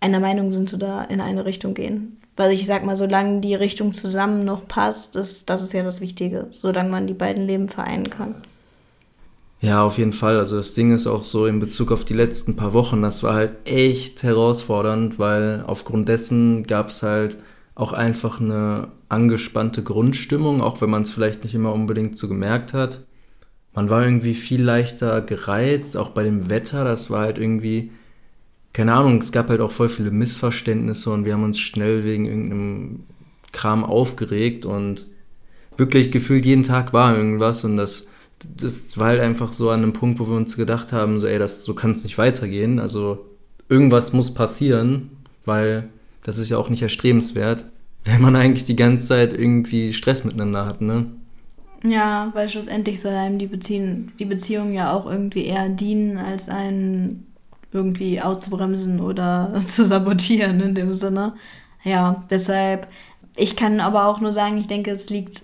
einer 0.00 0.20
Meinung 0.20 0.52
sind 0.52 0.74
oder 0.74 1.08
in 1.10 1.20
eine 1.20 1.44
Richtung 1.44 1.74
gehen. 1.74 2.18
Weil 2.36 2.52
ich 2.52 2.66
sag 2.66 2.84
mal, 2.84 2.96
solange 2.96 3.40
die 3.40 3.54
Richtung 3.54 3.92
zusammen 3.92 4.44
noch 4.44 4.66
passt, 4.66 5.16
ist, 5.16 5.48
das 5.48 5.62
ist 5.62 5.72
ja 5.72 5.82
das 5.82 6.00
Wichtige, 6.00 6.48
solange 6.50 6.90
man 6.90 7.06
die 7.06 7.14
beiden 7.14 7.46
Leben 7.46 7.68
vereinen 7.68 8.10
kann. 8.10 8.36
Ja, 9.60 9.84
auf 9.84 9.96
jeden 9.96 10.12
Fall. 10.12 10.38
Also 10.38 10.56
das 10.56 10.74
Ding 10.74 10.92
ist 10.92 11.06
auch 11.06 11.24
so 11.24 11.46
in 11.46 11.60
Bezug 11.60 11.92
auf 11.92 12.04
die 12.04 12.14
letzten 12.14 12.56
paar 12.56 12.72
Wochen, 12.72 13.00
das 13.00 13.22
war 13.22 13.34
halt 13.34 13.52
echt 13.64 14.22
herausfordernd, 14.22 15.18
weil 15.18 15.62
aufgrund 15.66 16.08
dessen 16.08 16.64
gab 16.64 16.88
es 16.88 17.02
halt 17.02 17.36
auch 17.74 17.92
einfach 17.92 18.40
eine 18.40 18.88
angespannte 19.08 19.82
Grundstimmung, 19.82 20.60
auch 20.60 20.80
wenn 20.80 20.90
man 20.90 21.02
es 21.02 21.10
vielleicht 21.10 21.44
nicht 21.44 21.54
immer 21.54 21.72
unbedingt 21.72 22.18
so 22.18 22.28
gemerkt 22.28 22.74
hat. 22.74 23.00
Man 23.74 23.88
war 23.88 24.04
irgendwie 24.04 24.34
viel 24.34 24.62
leichter 24.62 25.22
gereizt, 25.22 25.96
auch 25.96 26.10
bei 26.10 26.24
dem 26.24 26.50
Wetter, 26.50 26.84
das 26.84 27.10
war 27.10 27.22
halt 27.22 27.38
irgendwie 27.38 27.90
keine 28.72 28.94
Ahnung, 28.94 29.18
es 29.18 29.32
gab 29.32 29.48
halt 29.48 29.60
auch 29.60 29.70
voll 29.70 29.88
viele 29.88 30.10
Missverständnisse 30.10 31.10
und 31.10 31.24
wir 31.24 31.34
haben 31.34 31.44
uns 31.44 31.58
schnell 31.60 32.04
wegen 32.04 32.24
irgendeinem 32.24 33.04
Kram 33.52 33.84
aufgeregt 33.84 34.64
und 34.64 35.06
wirklich 35.76 36.10
gefühlt 36.10 36.46
jeden 36.46 36.62
Tag 36.62 36.92
war 36.92 37.16
irgendwas 37.16 37.64
und 37.64 37.76
das, 37.76 38.06
das 38.56 38.96
war 38.96 39.08
halt 39.08 39.20
einfach 39.20 39.52
so 39.52 39.70
an 39.70 39.82
einem 39.82 39.92
Punkt, 39.92 40.20
wo 40.20 40.26
wir 40.26 40.36
uns 40.36 40.56
gedacht 40.56 40.92
haben, 40.92 41.18
so 41.18 41.26
ey, 41.26 41.38
das, 41.38 41.64
so 41.64 41.74
kann 41.74 41.92
es 41.92 42.04
nicht 42.04 42.16
weitergehen, 42.16 42.78
also 42.78 43.26
irgendwas 43.68 44.12
muss 44.14 44.32
passieren, 44.32 45.10
weil 45.44 45.88
das 46.22 46.38
ist 46.38 46.50
ja 46.50 46.58
auch 46.58 46.68
nicht 46.68 46.82
erstrebenswert, 46.82 47.66
wenn 48.04 48.20
man 48.20 48.36
eigentlich 48.36 48.64
die 48.64 48.76
ganze 48.76 49.06
Zeit 49.06 49.32
irgendwie 49.32 49.92
Stress 49.92 50.24
miteinander 50.24 50.66
hat, 50.66 50.80
ne? 50.80 51.06
Ja, 51.84 52.30
weil 52.34 52.48
schlussendlich 52.48 53.00
soll 53.00 53.12
einem 53.12 53.38
die, 53.38 53.48
Beziehung, 53.48 54.12
die 54.18 54.24
Beziehung 54.24 54.72
ja 54.72 54.92
auch 54.92 55.04
irgendwie 55.04 55.46
eher 55.46 55.68
dienen 55.68 56.16
als 56.16 56.48
ein 56.48 57.26
irgendwie 57.72 58.20
auszubremsen 58.20 59.00
oder 59.00 59.52
zu 59.64 59.84
sabotieren 59.84 60.60
in 60.60 60.74
dem 60.74 60.92
Sinne. 60.92 61.34
Ja, 61.82 62.24
deshalb, 62.30 62.86
ich 63.36 63.56
kann 63.56 63.80
aber 63.80 64.06
auch 64.06 64.20
nur 64.20 64.30
sagen, 64.30 64.58
ich 64.58 64.68
denke, 64.68 64.92
es 64.92 65.10
liegt 65.10 65.42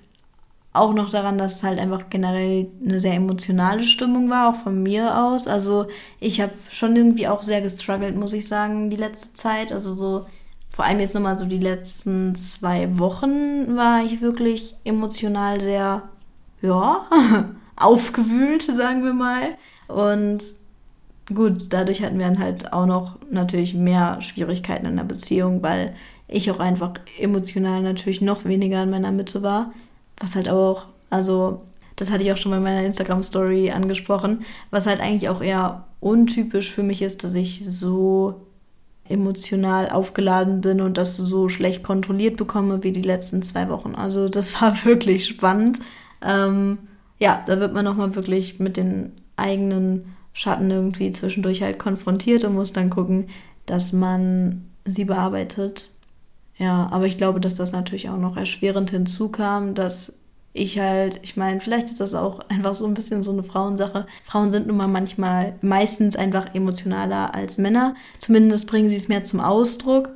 auch 0.73 0.95
noch 0.95 1.11
daran, 1.11 1.39
dass 1.39 1.57
es 1.57 1.63
halt 1.63 1.79
einfach 1.79 2.11
generell 2.11 2.69
eine 2.85 3.01
sehr 3.01 3.15
emotionale 3.15 3.83
Stimmung 3.83 4.31
war, 4.31 4.51
auch 4.51 4.57
von 4.57 4.83
mir 4.83 5.19
aus. 5.19 5.49
Also 5.49 5.87
ich 6.21 6.41
habe 6.41 6.53
schon 6.71 6.95
irgendwie 6.95 7.27
auch 7.27 7.43
sehr 7.43 7.63
gestruggelt, 7.63 8.15
muss 8.15 8.33
ich 8.33 8.47
sagen, 8.47 8.91
die 8.91 8.97
letzte 8.97 9.35
Zeit. 9.35 9.73
Also 9.73 9.95
so, 9.95 10.27
vor 10.71 10.85
allem 10.85 11.01
jetzt 11.01 11.15
nochmal 11.15 11.39
so 11.39 11.47
die 11.47 11.59
letzten 11.59 12.35
zwei 12.35 12.99
Wochen 12.99 13.77
war 13.77 14.05
ich 14.05 14.21
wirklich 14.21 14.77
emotional 14.85 15.61
sehr, 15.61 16.03
ja, 16.63 17.07
aufgewühlt, 17.77 18.63
sagen 18.63 19.05
wir 19.05 19.15
mal. 19.15 19.57
Und 19.89 20.45
gut, 21.35 21.73
dadurch 21.73 22.03
hatten 22.03 22.19
wir 22.19 22.27
dann 22.27 22.39
halt 22.39 22.73
auch 22.73 22.87
noch 22.87 23.17
natürlich 23.31 23.75
mehr 23.75 24.21
Schwierigkeiten 24.21 24.87
in 24.87 24.97
der 24.97 25.05
Beziehung, 25.05 25.63
weil 25.63 25.95
ich 26.29 26.51
auch 26.51 26.61
einfach 26.61 26.93
emotional 27.19 27.83
natürlich 27.83 28.21
noch 28.21 28.45
weniger 28.45 28.83
in 28.83 28.91
meiner 28.91 29.13
Mitte 29.13 29.43
war. 29.43 29.73
Was 30.19 30.37
halt 30.37 30.49
auch, 30.49 30.87
also, 31.11 31.63
das 31.97 32.11
hatte 32.11 32.23
ich 32.23 32.33
auch 32.33 32.37
schon 32.37 32.53
bei 32.53 32.61
meiner 32.61 32.85
Instagram-Story 32.85 33.71
angesprochen, 33.71 34.45
was 34.71 34.87
halt 34.87 35.01
eigentlich 35.01 35.29
auch 35.29 35.41
eher 35.41 35.85
untypisch 36.01 36.71
für 36.71 36.83
mich 36.83 37.03
ist, 37.03 37.25
dass 37.25 37.35
ich 37.35 37.65
so 37.65 38.48
emotional 39.09 39.91
aufgeladen 39.91 40.61
bin 40.61 40.81
und 40.81 40.99
das 40.99 41.17
so 41.17 41.49
schlecht 41.49 41.83
kontrolliert 41.83 42.37
bekomme 42.37 42.85
wie 42.85 42.93
die 42.93 43.03
letzten 43.03 43.43
zwei 43.43 43.69
Wochen. 43.69 43.95
Also 43.95 44.29
das 44.29 44.55
war 44.61 44.85
wirklich 44.85 45.27
spannend. 45.27 45.81
Ähm, 46.23 46.79
ja, 47.19 47.43
da 47.47 47.61
wird 47.61 47.73
man 47.73 47.85
nochmal 47.85 48.15
wirklich 48.15 48.59
mit 48.61 48.77
den 48.77 49.13
eigenen 49.37 50.15
Schatten 50.33 50.71
irgendwie 50.71 51.11
zwischendurch 51.11 51.63
halt 51.63 51.79
konfrontiert 51.79 52.45
und 52.45 52.55
muss 52.55 52.73
dann 52.73 52.91
gucken, 52.91 53.29
dass 53.67 53.93
man 53.93 54.65
sie 54.85 55.05
bearbeitet. 55.05 55.91
Ja, 56.57 56.89
aber 56.91 57.07
ich 57.07 57.17
glaube, 57.17 57.41
dass 57.41 57.55
das 57.55 57.73
natürlich 57.73 58.09
auch 58.09 58.17
noch 58.17 58.37
erschwerend 58.37 58.91
hinzukam, 58.91 59.75
dass 59.75 60.18
ich 60.59 60.79
halt, 60.79 61.21
ich 61.23 61.37
meine, 61.37 61.61
vielleicht 61.61 61.87
ist 61.87 62.01
das 62.01 62.15
auch 62.15 62.41
einfach 62.49 62.75
so 62.75 62.87
ein 62.87 62.95
bisschen 62.95 63.23
so 63.23 63.33
eine 63.33 63.43
Frauensache. 63.43 64.07
Frauen 64.25 64.51
sind 64.51 64.67
nun 64.67 64.77
mal 64.77 64.89
manchmal 64.89 65.55
meistens 65.63 66.17
einfach 66.17 66.55
emotionaler 66.55 67.35
als 67.35 67.59
Männer. 67.59 67.95
Zumindest 68.19 68.69
bringen 68.69 68.89
sie 68.89 68.97
es 68.97 69.09
mehr 69.09 69.25
zum 69.25 69.41
Ausdruck. 69.41 70.11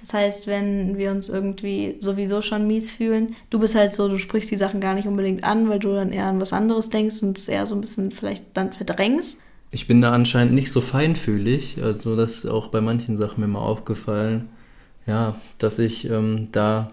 Das 0.00 0.14
heißt, 0.14 0.46
wenn 0.46 0.96
wir 0.96 1.10
uns 1.10 1.28
irgendwie 1.28 1.96
sowieso 1.98 2.40
schon 2.40 2.66
mies 2.66 2.92
fühlen, 2.92 3.34
du 3.50 3.58
bist 3.58 3.74
halt 3.74 3.94
so, 3.94 4.08
du 4.08 4.16
sprichst 4.16 4.50
die 4.50 4.56
Sachen 4.56 4.80
gar 4.80 4.94
nicht 4.94 5.08
unbedingt 5.08 5.42
an, 5.42 5.68
weil 5.68 5.80
du 5.80 5.92
dann 5.92 6.12
eher 6.12 6.26
an 6.26 6.40
was 6.40 6.52
anderes 6.52 6.88
denkst 6.88 7.22
und 7.22 7.36
es 7.36 7.48
eher 7.48 7.66
so 7.66 7.74
ein 7.74 7.80
bisschen 7.80 8.12
vielleicht 8.12 8.56
dann 8.56 8.72
verdrängst 8.72 9.40
ich 9.70 9.86
bin 9.86 10.00
da 10.00 10.12
anscheinend 10.12 10.54
nicht 10.54 10.72
so 10.72 10.80
feinfühlig. 10.80 11.82
Also 11.82 12.16
das 12.16 12.38
ist 12.38 12.46
auch 12.46 12.68
bei 12.68 12.80
manchen 12.80 13.16
Sachen 13.16 13.40
mir 13.40 13.48
mal 13.48 13.60
aufgefallen. 13.60 14.48
Ja, 15.06 15.36
dass 15.58 15.78
ich 15.78 16.08
ähm, 16.10 16.48
da 16.52 16.90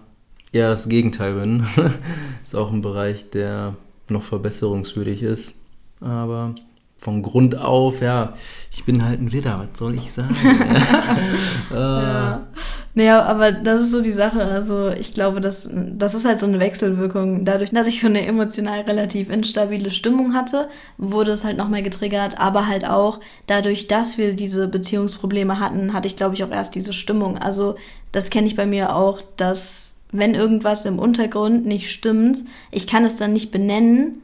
eher 0.52 0.70
das 0.70 0.88
Gegenteil 0.88 1.34
bin. 1.34 1.66
ist 2.44 2.56
auch 2.56 2.72
ein 2.72 2.82
Bereich, 2.82 3.30
der 3.30 3.74
noch 4.08 4.22
verbesserungswürdig 4.22 5.22
ist. 5.22 5.60
Aber 6.00 6.54
von 6.98 7.22
Grund 7.22 7.58
auf, 7.58 8.00
ja, 8.00 8.34
ich 8.72 8.84
bin 8.84 9.04
halt 9.04 9.20
ein 9.20 9.32
Widder, 9.32 9.66
was 9.70 9.78
soll 9.78 9.94
ich 9.94 10.10
sagen? 10.10 10.36
äh, 11.70 11.74
ja. 11.74 12.46
Naja, 12.94 13.22
aber 13.24 13.52
das 13.52 13.82
ist 13.82 13.90
so 13.90 14.00
die 14.00 14.10
Sache. 14.10 14.42
Also 14.42 14.88
ich 14.88 15.12
glaube, 15.12 15.42
das, 15.42 15.70
das 15.72 16.14
ist 16.14 16.24
halt 16.24 16.40
so 16.40 16.46
eine 16.46 16.58
Wechselwirkung. 16.58 17.44
Dadurch, 17.44 17.70
dass 17.70 17.86
ich 17.86 18.00
so 18.00 18.08
eine 18.08 18.26
emotional 18.26 18.80
relativ 18.80 19.28
instabile 19.28 19.90
Stimmung 19.90 20.32
hatte, 20.32 20.68
wurde 20.96 21.32
es 21.32 21.44
halt 21.44 21.58
nochmal 21.58 21.82
getriggert. 21.82 22.38
Aber 22.38 22.66
halt 22.66 22.88
auch 22.88 23.20
dadurch, 23.46 23.86
dass 23.86 24.16
wir 24.16 24.34
diese 24.34 24.66
Beziehungsprobleme 24.66 25.60
hatten, 25.60 25.92
hatte 25.92 26.08
ich, 26.08 26.16
glaube 26.16 26.34
ich, 26.34 26.42
auch 26.42 26.50
erst 26.50 26.74
diese 26.74 26.94
Stimmung. 26.94 27.36
Also 27.36 27.76
das 28.12 28.30
kenne 28.30 28.46
ich 28.46 28.56
bei 28.56 28.66
mir 28.66 28.96
auch, 28.96 29.20
dass 29.36 29.95
wenn 30.12 30.34
irgendwas 30.34 30.84
im 30.84 30.98
Untergrund 30.98 31.66
nicht 31.66 31.90
stimmt, 31.90 32.38
ich 32.70 32.86
kann 32.86 33.04
es 33.04 33.16
dann 33.16 33.32
nicht 33.32 33.50
benennen, 33.50 34.22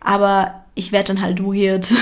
aber 0.00 0.64
ich 0.74 0.92
werde 0.92 1.14
dann 1.14 1.22
halt 1.22 1.42
weird. 1.42 1.92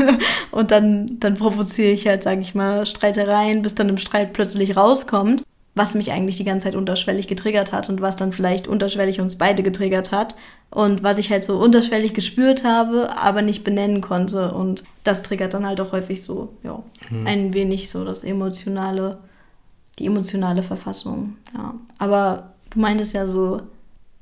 und 0.50 0.70
dann, 0.70 1.18
dann 1.20 1.34
provoziere 1.34 1.92
ich 1.92 2.06
halt, 2.06 2.22
sage 2.22 2.40
ich 2.40 2.54
mal, 2.54 2.86
Streitereien, 2.86 3.62
bis 3.62 3.74
dann 3.74 3.88
im 3.88 3.98
Streit 3.98 4.32
plötzlich 4.32 4.76
rauskommt 4.76 5.42
was 5.74 5.94
mich 5.94 6.12
eigentlich 6.12 6.36
die 6.36 6.44
ganze 6.44 6.64
Zeit 6.64 6.74
unterschwellig 6.74 7.28
getriggert 7.28 7.72
hat 7.72 7.88
und 7.88 8.00
was 8.00 8.16
dann 8.16 8.32
vielleicht 8.32 8.68
unterschwellig 8.68 9.20
uns 9.20 9.38
beide 9.38 9.62
getriggert 9.62 10.12
hat 10.12 10.34
und 10.70 11.02
was 11.02 11.18
ich 11.18 11.30
halt 11.30 11.44
so 11.44 11.58
unterschwellig 11.58 12.12
gespürt 12.12 12.62
habe, 12.64 13.16
aber 13.16 13.40
nicht 13.40 13.64
benennen 13.64 14.02
konnte 14.02 14.52
und 14.52 14.84
das 15.02 15.22
triggert 15.22 15.54
dann 15.54 15.66
halt 15.66 15.80
auch 15.80 15.92
häufig 15.92 16.22
so, 16.22 16.50
ja, 16.62 16.82
hm. 17.08 17.26
ein 17.26 17.54
wenig 17.54 17.88
so 17.88 18.04
das 18.04 18.22
emotionale, 18.22 19.18
die 19.98 20.06
emotionale 20.06 20.62
Verfassung, 20.62 21.36
ja. 21.54 21.74
Aber 21.98 22.51
du 22.72 22.80
meintest 22.80 23.14
ja 23.14 23.26
so, 23.26 23.62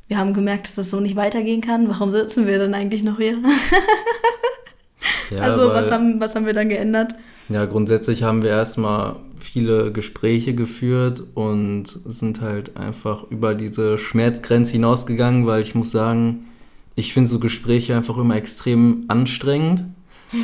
wir 0.09 0.19
haben 0.19 0.35
gemerkt, 0.35 0.67
dass 0.67 0.75
das 0.75 0.91
so 0.91 1.01
nicht 1.01 1.17
weitergehen 1.17 1.61
kann. 1.61 1.89
Warum 1.89 2.11
sitzen 2.11 2.47
wir 2.47 2.59
denn 2.59 2.75
eigentlich 2.75 3.05
noch 3.05 3.19
hier? 3.19 3.39
ja, 5.31 5.43
also 5.43 5.69
was 5.69 5.91
haben, 5.91 6.21
was 6.21 6.35
haben 6.35 6.47
wir 6.47 6.53
dann 6.53 6.69
geändert? 6.69 7.15
Ja, 7.49 7.65
grundsätzlich 7.65 8.23
haben 8.23 8.43
wir 8.43 8.51
erstmal 8.51 9.17
viele 9.39 9.93
Gespräche 9.93 10.55
geführt 10.55 11.25
und 11.35 11.87
sind 11.87 12.41
halt 12.41 12.77
einfach 12.77 13.25
über 13.31 13.55
diese 13.55 13.99
Schmerzgrenze 13.99 14.73
hinausgegangen, 14.73 15.47
weil 15.47 15.63
ich 15.63 15.75
muss 15.75 15.91
sagen, 15.91 16.47
ich 16.95 17.15
finde 17.15 17.31
so 17.31 17.41
Gespräche 17.41 17.97
einfach 17.97 18.19
immer 18.19 18.37
extrem 18.37 19.05
anstrengend. 19.09 19.85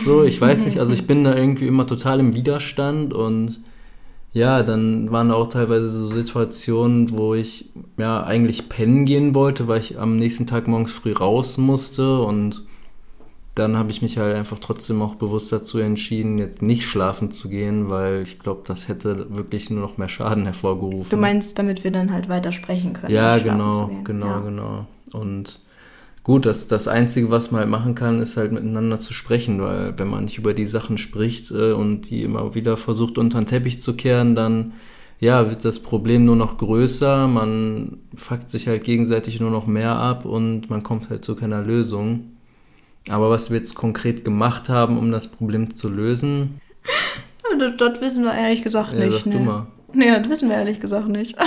So, 0.05 0.25
ich 0.25 0.41
weiß 0.41 0.65
nicht, 0.65 0.81
also 0.81 0.93
ich 0.93 1.07
bin 1.07 1.23
da 1.23 1.37
irgendwie 1.37 1.69
immer 1.69 1.87
total 1.87 2.19
im 2.19 2.35
Widerstand 2.35 3.15
und 3.15 3.61
ja, 4.37 4.63
dann 4.63 5.11
waren 5.11 5.31
auch 5.31 5.47
teilweise 5.47 5.89
so 5.89 6.09
Situationen, 6.09 7.11
wo 7.17 7.35
ich 7.35 7.71
ja 7.97 8.23
eigentlich 8.23 8.69
pennen 8.69 9.07
gehen 9.07 9.35
wollte, 9.35 9.67
weil 9.67 9.81
ich 9.81 9.99
am 9.99 10.17
nächsten 10.17 10.47
Tag 10.47 10.69
morgens 10.69 10.93
früh 10.93 11.13
raus 11.13 11.57
musste 11.57 12.21
und 12.21 12.63
dann 13.55 13.79
habe 13.79 13.91
ich 13.91 14.03
mich 14.03 14.19
halt 14.19 14.37
einfach 14.37 14.59
trotzdem 14.59 15.01
auch 15.01 15.15
bewusst 15.15 15.51
dazu 15.53 15.79
entschieden, 15.79 16.37
jetzt 16.37 16.61
nicht 16.61 16.85
schlafen 16.85 17.31
zu 17.31 17.49
gehen, 17.49 17.89
weil 17.89 18.21
ich 18.21 18.39
glaube, 18.39 18.61
das 18.67 18.89
hätte 18.89 19.35
wirklich 19.35 19.71
nur 19.71 19.81
noch 19.81 19.97
mehr 19.97 20.11
Schaden 20.11 20.45
hervorgerufen. 20.45 21.09
Du 21.09 21.17
meinst, 21.17 21.59
damit 21.59 21.83
wir 21.83 21.91
dann 21.91 22.13
halt 22.13 22.29
weiter 22.29 22.53
sprechen 22.53 22.93
können? 22.93 23.15
Ja, 23.15 23.39
genau, 23.39 23.91
genau, 24.05 24.27
ja. 24.27 24.41
genau. 24.41 24.87
Und 25.15 25.61
gut, 26.27 26.45
das, 26.45 26.67
das 26.67 26.89
Einzige, 26.89 27.31
was 27.31 27.53
man 27.53 27.61
halt 27.61 27.71
machen 27.71 27.95
kann, 27.95 28.21
ist 28.21 28.37
halt 28.37 28.51
miteinander 28.51 28.99
zu 28.99 29.15
sprechen, 29.15 29.63
weil 29.63 29.97
wenn 29.97 30.09
man 30.09 30.25
nicht 30.25 30.39
über 30.39 30.55
die 30.55 30.65
Sachen 30.65 30.99
spricht 30.99 31.53
äh, 31.53 31.71
und 31.71 32.11
die 32.11 32.25
immer 32.25 32.57
wieder 32.57 32.77
versucht 32.77 33.17
unter 33.17 33.39
den 33.39 33.47
Teppich 33.47 33.81
zu 33.81 33.95
kehren, 33.95 34.35
dann 34.35 34.73
ja, 35.21 35.49
wird 35.49 35.65
das 35.65 35.79
Problem 35.79 36.25
nur 36.25 36.35
noch 36.35 36.59
größer, 36.59 37.29
man 37.29 37.99
fuckt 38.17 38.51
sich 38.51 38.67
halt 38.67 38.83
gegenseitig 38.83 39.39
nur 39.39 39.53
noch 39.53 39.69
mehr 39.69 39.93
ab 39.93 40.25
und 40.25 40.69
man 40.69 40.83
kommt 40.83 41.11
halt 41.11 41.25
zu 41.25 41.37
keiner 41.37 41.63
Lösung. 41.63 42.33
Aber 43.09 43.31
was 43.31 43.51
wir 43.51 43.59
jetzt 43.59 43.77
konkret 43.77 44.25
gemacht 44.25 44.69
haben, 44.69 44.99
um 44.99 45.13
das 45.13 45.29
Problem 45.29 45.77
zu 45.77 45.89
lösen. 45.89 46.61
Das, 47.61 47.77
das 47.79 48.01
wissen 48.01 48.25
wir 48.25 48.35
ehrlich 48.35 48.63
gesagt 48.63 48.93
ja, 48.93 49.07
nicht. 49.07 49.19
Sag 49.19 49.27
nee. 49.27 49.35
du 49.35 49.39
mal. 49.39 49.67
Nee, 49.93 50.11
das 50.11 50.29
wissen 50.29 50.49
wir 50.49 50.57
ehrlich 50.57 50.81
gesagt 50.81 51.07
nicht. 51.07 51.37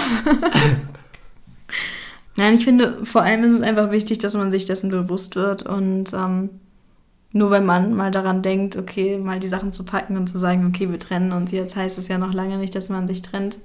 Nein, 2.39 2.54
ich 2.54 2.63
finde, 2.63 3.06
vor 3.06 3.21
allem 3.21 3.43
ist 3.43 3.52
es 3.52 3.62
einfach 3.62 3.91
wichtig, 3.91 4.19
dass 4.19 4.34
man 4.34 4.49
sich 4.49 4.65
dessen 4.65 4.89
bewusst 4.89 5.36
wird 5.36 5.63
und 5.63 6.13
ähm, 6.13 6.49
nur 7.34 7.52
wenn 7.52 7.65
man 7.65 7.93
mal 7.93 8.12
daran 8.12 8.41
denkt, 8.41 8.78
okay, 8.78 9.17
mal 9.17 9.41
die 9.41 9.49
Sachen 9.49 9.73
zu 9.73 9.84
packen 9.84 10.15
und 10.15 10.28
zu 10.28 10.38
sagen, 10.38 10.65
okay, 10.65 10.89
wir 10.89 10.99
trennen 10.99 11.34
uns, 11.34 11.52
jetzt 11.52 11.75
heißt 11.75 11.97
es 11.97 12.08
ja 12.08 12.17
noch 12.17 12.34
lange 12.34 12.58
nicht, 12.58 12.73
dass 12.75 12.88
man 12.88 13.08
sich 13.08 13.21
trennt. 13.21 13.60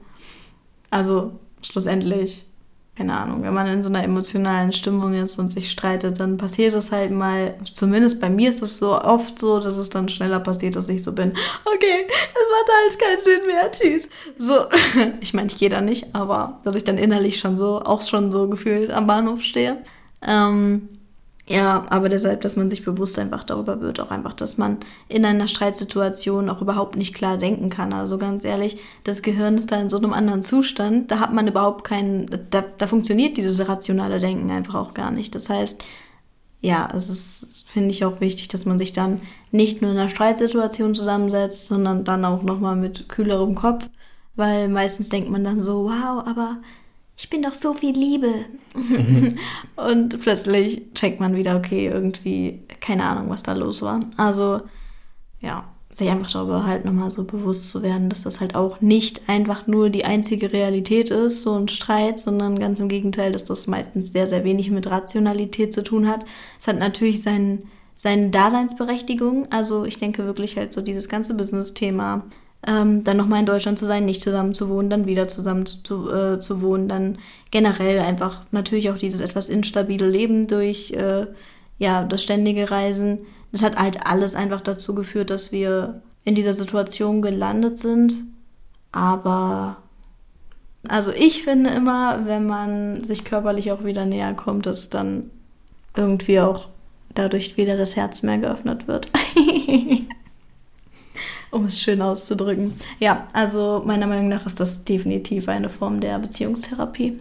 Also 0.91 1.39
schlussendlich 1.63 2.47
keine 2.96 3.18
Ahnung, 3.18 3.42
wenn 3.42 3.52
man 3.52 3.66
in 3.66 3.83
so 3.83 3.88
einer 3.88 4.04
emotionalen 4.04 4.72
Stimmung 4.72 5.14
ist 5.14 5.38
und 5.38 5.52
sich 5.52 5.68
streitet, 5.70 6.20
dann 6.20 6.37
passiert 6.37 6.74
es 6.74 6.92
halt 6.92 7.11
mal, 7.11 7.57
zumindest 7.72 8.20
bei 8.20 8.30
mir 8.30 8.48
ist 8.48 8.62
es 8.62 8.78
so 8.78 9.00
oft 9.00 9.40
so, 9.40 9.59
dass 9.59 9.76
es 9.76 9.90
dann 9.90 10.09
schneller 10.09 10.38
passiert, 10.38 10.76
dass 10.76 10.88
ich 10.88 11.02
so 11.02 11.12
bin, 11.12 11.33
okay, 11.64 12.07
es 12.07 12.48
macht 12.52 12.70
alles 12.80 12.98
keinen 12.98 13.20
Sinn 13.20 13.46
mehr, 13.46 13.70
tschüss. 13.72 14.09
So, 14.37 14.66
ich 15.20 15.35
meine, 15.35 15.48
ich 15.48 15.59
gehe 15.59 15.68
da 15.68 15.80
nicht, 15.80 16.14
aber 16.14 16.61
dass 16.62 16.76
ich 16.76 16.85
dann 16.85 16.98
innerlich 16.98 17.40
schon 17.40 17.59
so, 17.59 17.80
auch 17.80 18.02
schon 18.02 18.30
so 18.30 18.48
gefühlt 18.48 18.92
am 18.92 19.09
Bahnhof 19.09 19.42
stehe. 19.42 19.78
Ähm, 20.22 20.88
ja, 21.46 21.85
aber 21.90 22.09
deshalb, 22.09 22.40
dass 22.40 22.57
man 22.57 22.70
sich 22.70 22.85
bewusst 22.87 23.18
einfach 23.18 23.44
darüber 23.44 23.80
wird, 23.83 24.00
auch 24.00 24.11
einfach, 24.11 24.33
dass 24.33 24.57
man 24.57 24.78
in 25.09 25.26
einer 25.26 25.46
Streitsituation 25.46 26.48
auch 26.48 26.62
überhaupt 26.62 26.96
nicht 26.96 27.14
klar 27.14 27.37
denken 27.37 27.68
kann. 27.68 27.92
Also 27.92 28.16
ganz 28.16 28.44
ehrlich, 28.44 28.78
das 29.04 29.20
Gehirn 29.20 29.57
ist 29.57 29.70
da 29.70 29.78
in 29.78 29.90
so 29.90 29.98
einem 29.98 30.14
anderen 30.14 30.42
Zustand, 30.42 31.11
da 31.11 31.20
hat 31.20 31.35
man 31.35 31.46
überhaupt 31.46 31.85
keinen, 31.85 32.30
da, 32.50 32.64
da 32.78 32.87
funktioniert 32.87 33.37
dieses 33.37 33.68
rationale 33.68 34.20
Denken 34.20 34.50
einfach 34.50 34.74
auch 34.74 34.94
gar 34.94 35.11
nicht. 35.11 35.35
Das 35.35 35.50
heißt, 35.50 35.85
ja, 36.62 36.88
es 36.96 37.11
ist, 37.11 37.64
finde 37.66 37.90
ich 37.90 38.07
auch 38.07 38.22
wichtig, 38.22 38.48
dass 38.48 38.64
man 38.64 38.78
sich 38.78 38.94
dann 38.94 39.20
nicht 39.50 39.83
nur 39.83 39.90
in 39.90 39.98
einer 39.98 40.09
Streitsituation 40.09 40.94
zusammensetzt, 40.94 41.68
sondern 41.68 42.04
dann 42.04 42.24
auch 42.24 42.42
nochmal 42.42 42.74
mit 42.74 43.11
kühlerem 43.11 43.54
Kopf, 43.54 43.90
weil 44.35 44.68
meistens 44.70 45.11
denkt 45.11 45.28
man 45.28 45.44
dann 45.44 45.61
so, 45.61 45.85
wow, 45.85 46.26
aber 46.26 46.57
ich 47.16 47.31
bin 47.31 47.42
doch 47.42 47.53
so 47.53 47.74
viel 47.74 47.96
Liebe. 47.96 48.33
Mhm. 48.74 49.38
und 49.77 50.20
plötzlich 50.20 50.83
checkt 50.94 51.20
man 51.20 51.37
wieder, 51.37 51.57
okay, 51.57 51.87
irgendwie, 51.87 52.61
keine 52.81 53.05
Ahnung, 53.05 53.31
was 53.31 53.42
da 53.42 53.53
los 53.53 53.83
war. 53.83 54.00
Also, 54.16 54.62
ja, 55.40 55.64
sich 55.94 56.09
einfach 56.09 56.31
darüber 56.31 56.66
halt 56.66 56.85
nochmal 56.85 57.11
so 57.11 57.24
bewusst 57.24 57.68
zu 57.68 57.83
werden, 57.83 58.09
dass 58.09 58.22
das 58.22 58.40
halt 58.40 58.57
auch 58.57 58.81
nicht 58.81 59.29
einfach 59.29 59.68
nur 59.68 59.90
die 59.90 60.05
einzige 60.05 60.53
Realität 60.53 61.11
ist, 61.11 61.42
so 61.42 61.55
ein 61.55 61.68
Streit, 61.68 62.18
sondern 62.18 62.59
ganz 62.59 62.81
im 62.81 62.88
Gegenteil, 62.88 63.31
dass 63.31 63.44
das 63.44 63.68
meistens 63.68 64.11
sehr, 64.11 64.27
sehr 64.27 64.42
wenig 64.42 64.70
mit 64.70 64.90
Rationalität 64.90 65.72
zu 65.72 65.85
tun 65.85 66.09
hat. 66.09 66.24
Es 66.59 66.66
hat 66.66 66.81
natürlich 66.81 67.22
seinen, 67.22 67.70
seine 67.94 68.31
Daseinsberechtigung. 68.31 69.46
Also 69.53 69.85
ich 69.85 69.98
denke 69.98 70.24
wirklich 70.24 70.57
halt 70.57 70.72
so 70.72 70.81
dieses 70.81 71.09
ganze 71.09 71.37
Business-Thema 71.37 72.24
ähm, 72.66 73.05
dann 73.05 73.16
nochmal 73.16 73.40
in 73.40 73.46
Deutschland 73.46 73.79
zu 73.79 73.87
sein, 73.87 74.05
nicht 74.05 74.22
zusammen 74.22 74.55
zu 74.55 74.68
wohnen, 74.68 74.90
dann 74.90 75.07
wieder 75.07 75.29
zusammen 75.29 75.66
zu, 75.66 76.11
äh, 76.11 76.38
zu 76.38 76.61
wohnen, 76.61 76.88
dann 76.88 77.18
generell 77.50 78.00
einfach 78.00 78.42
natürlich 78.53 78.90
auch 78.90 78.98
dieses 78.98 79.20
etwas 79.20 79.48
instabile 79.48 80.09
Leben 80.09 80.46
durch 80.46 80.92
äh, 80.92 81.27
ja, 81.79 82.05
das 82.05 82.22
ständige 82.22 82.70
Reisen. 82.70 83.22
Das 83.53 83.62
hat 83.62 83.77
halt 83.77 84.07
alles 84.07 84.35
einfach 84.35 84.61
dazu 84.61 84.94
geführt, 84.94 85.31
dass 85.31 85.53
wir 85.53 86.03
in 86.24 86.35
dieser 86.35 86.53
Situation 86.53 87.22
gelandet 87.22 87.79
sind. 87.79 88.16
Aber 88.92 89.77
also 90.88 91.12
ich 91.12 91.44
finde 91.44 91.70
immer, 91.70 92.27
wenn 92.27 92.46
man 92.46 93.05
sich 93.05 93.24
körperlich 93.24 93.72
auch 93.72 93.85
wieder 93.85 94.07
näher 94.07 94.35
kommt, 94.35 94.66
dass 94.66 94.90
dann 94.90 95.31
irgendwie 95.96 96.40
auch 96.40 96.68
dadurch 97.14 97.57
wieder 97.57 97.77
das 97.77 97.96
Herz 97.96 98.22
mehr 98.22 98.38
geöffnet 98.38 98.88
wird. 98.88 99.11
um 101.55 101.67
es 101.67 101.81
schön 101.81 102.03
auszudrücken. 102.03 102.75
Ja, 103.01 103.29
also 103.33 103.83
meiner 103.87 104.07
Meinung 104.07 104.29
nach 104.29 104.45
ist 104.47 104.61
das 104.61 104.85
definitiv 104.85 105.49
eine 105.49 105.69
Form 105.69 106.01
der 106.01 106.19
Beziehungstherapie. 106.19 107.19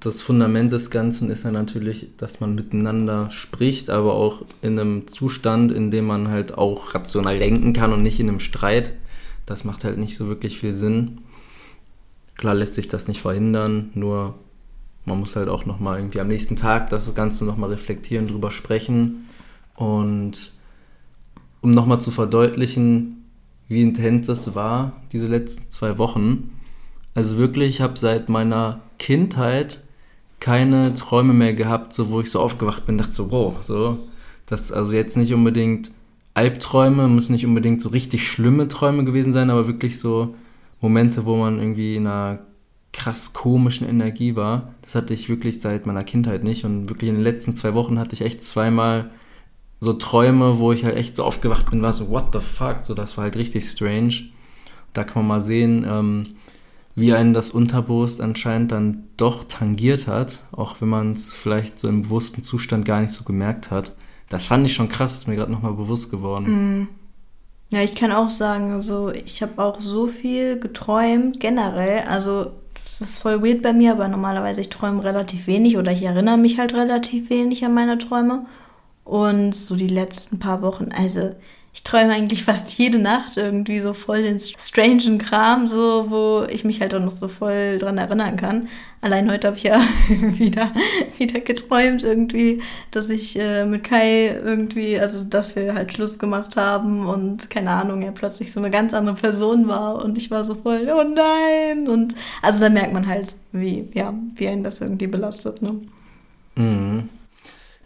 Das 0.00 0.20
Fundament 0.20 0.72
des 0.72 0.90
Ganzen 0.90 1.30
ist 1.30 1.44
ja 1.44 1.50
natürlich, 1.50 2.08
dass 2.16 2.40
man 2.40 2.54
miteinander 2.54 3.30
spricht, 3.30 3.90
aber 3.90 4.14
auch 4.14 4.42
in 4.62 4.78
einem 4.78 5.08
Zustand, 5.08 5.72
in 5.72 5.90
dem 5.90 6.06
man 6.06 6.28
halt 6.28 6.56
auch 6.56 6.94
rational 6.94 7.38
denken 7.38 7.72
kann 7.72 7.92
und 7.92 8.02
nicht 8.02 8.20
in 8.20 8.28
einem 8.28 8.40
Streit. 8.40 8.92
Das 9.46 9.64
macht 9.64 9.84
halt 9.84 9.98
nicht 9.98 10.16
so 10.16 10.28
wirklich 10.28 10.58
viel 10.58 10.72
Sinn. 10.72 11.22
Klar 12.36 12.54
lässt 12.54 12.74
sich 12.74 12.88
das 12.88 13.08
nicht 13.08 13.20
verhindern, 13.20 13.90
nur 13.94 14.34
man 15.06 15.20
muss 15.20 15.36
halt 15.36 15.48
auch 15.48 15.64
nochmal 15.64 15.98
irgendwie 15.98 16.20
am 16.20 16.28
nächsten 16.28 16.56
Tag 16.56 16.90
das 16.90 17.12
Ganze 17.14 17.44
nochmal 17.44 17.70
reflektieren, 17.70 18.28
drüber 18.28 18.50
sprechen 18.50 19.28
und 19.74 20.52
um 21.66 21.72
nochmal 21.72 22.00
zu 22.00 22.12
verdeutlichen, 22.12 23.24
wie 23.66 23.82
intens 23.82 24.28
das 24.28 24.54
war, 24.54 24.92
diese 25.10 25.26
letzten 25.26 25.68
zwei 25.68 25.98
Wochen. 25.98 26.52
Also 27.12 27.38
wirklich, 27.38 27.70
ich 27.70 27.80
habe 27.80 27.98
seit 27.98 28.28
meiner 28.28 28.82
Kindheit 29.00 29.82
keine 30.38 30.94
Träume 30.94 31.32
mehr 31.32 31.54
gehabt, 31.54 31.92
so 31.92 32.08
wo 32.08 32.20
ich 32.20 32.30
so 32.30 32.38
aufgewacht 32.38 32.86
bin, 32.86 32.98
dachte 32.98 33.14
so, 33.14 33.32
wow, 33.32 33.56
so, 33.62 33.98
das 34.46 34.70
also 34.70 34.92
jetzt 34.92 35.16
nicht 35.16 35.34
unbedingt 35.34 35.90
Albträume, 36.34 37.08
müssen 37.08 37.32
nicht 37.32 37.46
unbedingt 37.46 37.82
so 37.82 37.88
richtig 37.88 38.30
schlimme 38.30 38.68
Träume 38.68 39.02
gewesen 39.02 39.32
sein, 39.32 39.50
aber 39.50 39.66
wirklich 39.66 39.98
so 39.98 40.36
Momente, 40.80 41.26
wo 41.26 41.34
man 41.34 41.58
irgendwie 41.58 41.96
in 41.96 42.06
einer 42.06 42.38
krass 42.92 43.32
komischen 43.32 43.88
Energie 43.88 44.36
war. 44.36 44.72
Das 44.82 44.94
hatte 44.94 45.14
ich 45.14 45.28
wirklich 45.28 45.60
seit 45.60 45.84
meiner 45.84 46.04
Kindheit 46.04 46.44
nicht 46.44 46.64
und 46.64 46.88
wirklich 46.88 47.08
in 47.08 47.16
den 47.16 47.24
letzten 47.24 47.56
zwei 47.56 47.74
Wochen 47.74 47.98
hatte 47.98 48.14
ich 48.14 48.22
echt 48.22 48.44
zweimal 48.44 49.10
so 49.86 49.92
Träume, 49.92 50.58
wo 50.58 50.72
ich 50.72 50.84
halt 50.84 50.96
echt 50.96 51.14
so 51.14 51.22
aufgewacht 51.22 51.70
bin, 51.70 51.80
war 51.80 51.92
so, 51.92 52.10
what 52.10 52.26
the 52.32 52.40
fuck, 52.40 52.80
so 52.82 52.92
das 52.92 53.16
war 53.16 53.22
halt 53.24 53.36
richtig 53.36 53.64
strange. 53.64 54.14
Da 54.92 55.04
kann 55.04 55.22
man 55.22 55.38
mal 55.38 55.40
sehen, 55.40 55.86
ähm, 55.88 56.26
wie 56.96 57.12
einen 57.12 57.34
das 57.34 57.52
Unterbewusst 57.52 58.20
anscheinend 58.20 58.72
dann 58.72 59.04
doch 59.16 59.44
tangiert 59.44 60.08
hat, 60.08 60.40
auch 60.50 60.80
wenn 60.80 60.88
man 60.88 61.12
es 61.12 61.32
vielleicht 61.32 61.78
so 61.78 61.88
im 61.88 62.02
bewussten 62.02 62.42
Zustand 62.42 62.84
gar 62.84 63.00
nicht 63.00 63.12
so 63.12 63.22
gemerkt 63.22 63.70
hat. 63.70 63.92
Das 64.28 64.44
fand 64.44 64.66
ich 64.66 64.74
schon 64.74 64.88
krass, 64.88 65.18
ist 65.18 65.28
mir 65.28 65.36
gerade 65.36 65.52
nochmal 65.52 65.74
bewusst 65.74 66.10
geworden. 66.10 66.80
Mm. 66.80 66.88
Ja, 67.70 67.82
ich 67.82 67.94
kann 67.94 68.10
auch 68.10 68.30
sagen, 68.30 68.72
also 68.72 69.10
ich 69.10 69.42
habe 69.42 69.62
auch 69.62 69.80
so 69.80 70.08
viel 70.08 70.58
geträumt, 70.58 71.38
generell. 71.38 72.04
Also 72.08 72.52
das 72.84 73.00
ist 73.00 73.18
voll 73.18 73.42
weird 73.42 73.62
bei 73.62 73.72
mir, 73.72 73.92
aber 73.92 74.08
normalerweise 74.08 74.62
ich 74.62 74.68
träume 74.68 75.04
relativ 75.04 75.46
wenig 75.46 75.76
oder 75.76 75.92
ich 75.92 76.02
erinnere 76.02 76.38
mich 76.38 76.58
halt 76.58 76.74
relativ 76.74 77.30
wenig 77.30 77.64
an 77.64 77.74
meine 77.74 77.98
Träume. 77.98 78.46
Und 79.06 79.54
so 79.54 79.76
die 79.76 79.86
letzten 79.86 80.40
paar 80.40 80.62
Wochen, 80.62 80.88
also 80.90 81.30
ich 81.72 81.84
träume 81.84 82.12
eigentlich 82.12 82.42
fast 82.42 82.76
jede 82.76 82.98
Nacht 82.98 83.36
irgendwie 83.36 83.78
so 83.78 83.92
voll 83.92 84.22
den 84.22 84.40
strangen 84.40 85.18
Kram, 85.18 85.68
so 85.68 86.06
wo 86.08 86.44
ich 86.50 86.64
mich 86.64 86.80
halt 86.80 86.92
auch 86.92 87.04
noch 87.04 87.12
so 87.12 87.28
voll 87.28 87.78
dran 87.78 87.98
erinnern 87.98 88.36
kann. 88.36 88.68
Allein 89.02 89.30
heute 89.30 89.46
habe 89.46 89.56
ich 89.58 89.62
ja 89.62 89.80
wieder, 90.08 90.72
wieder 91.18 91.38
geträumt 91.38 92.02
irgendwie, 92.02 92.62
dass 92.90 93.10
ich 93.10 93.38
äh, 93.38 93.64
mit 93.64 93.84
Kai 93.84 94.40
irgendwie, 94.42 94.98
also 94.98 95.22
dass 95.22 95.54
wir 95.54 95.74
halt 95.74 95.92
Schluss 95.92 96.18
gemacht 96.18 96.56
haben 96.56 97.06
und 97.06 97.48
keine 97.48 97.70
Ahnung, 97.70 98.02
er 98.02 98.12
plötzlich 98.12 98.50
so 98.50 98.58
eine 98.58 98.70
ganz 98.70 98.92
andere 98.92 99.14
Person 99.14 99.68
war 99.68 100.02
und 100.02 100.18
ich 100.18 100.32
war 100.32 100.42
so 100.42 100.56
voll, 100.56 100.90
oh 100.92 101.04
nein! 101.04 101.86
Und 101.86 102.16
also 102.42 102.58
da 102.58 102.70
merkt 102.70 102.92
man 102.92 103.06
halt, 103.06 103.36
wie, 103.52 103.88
ja, 103.94 104.12
wie 104.34 104.48
einen 104.48 104.64
das 104.64 104.80
irgendwie 104.80 105.06
belastet, 105.06 105.62
ne? 105.62 105.76
Mhm. 106.56 107.10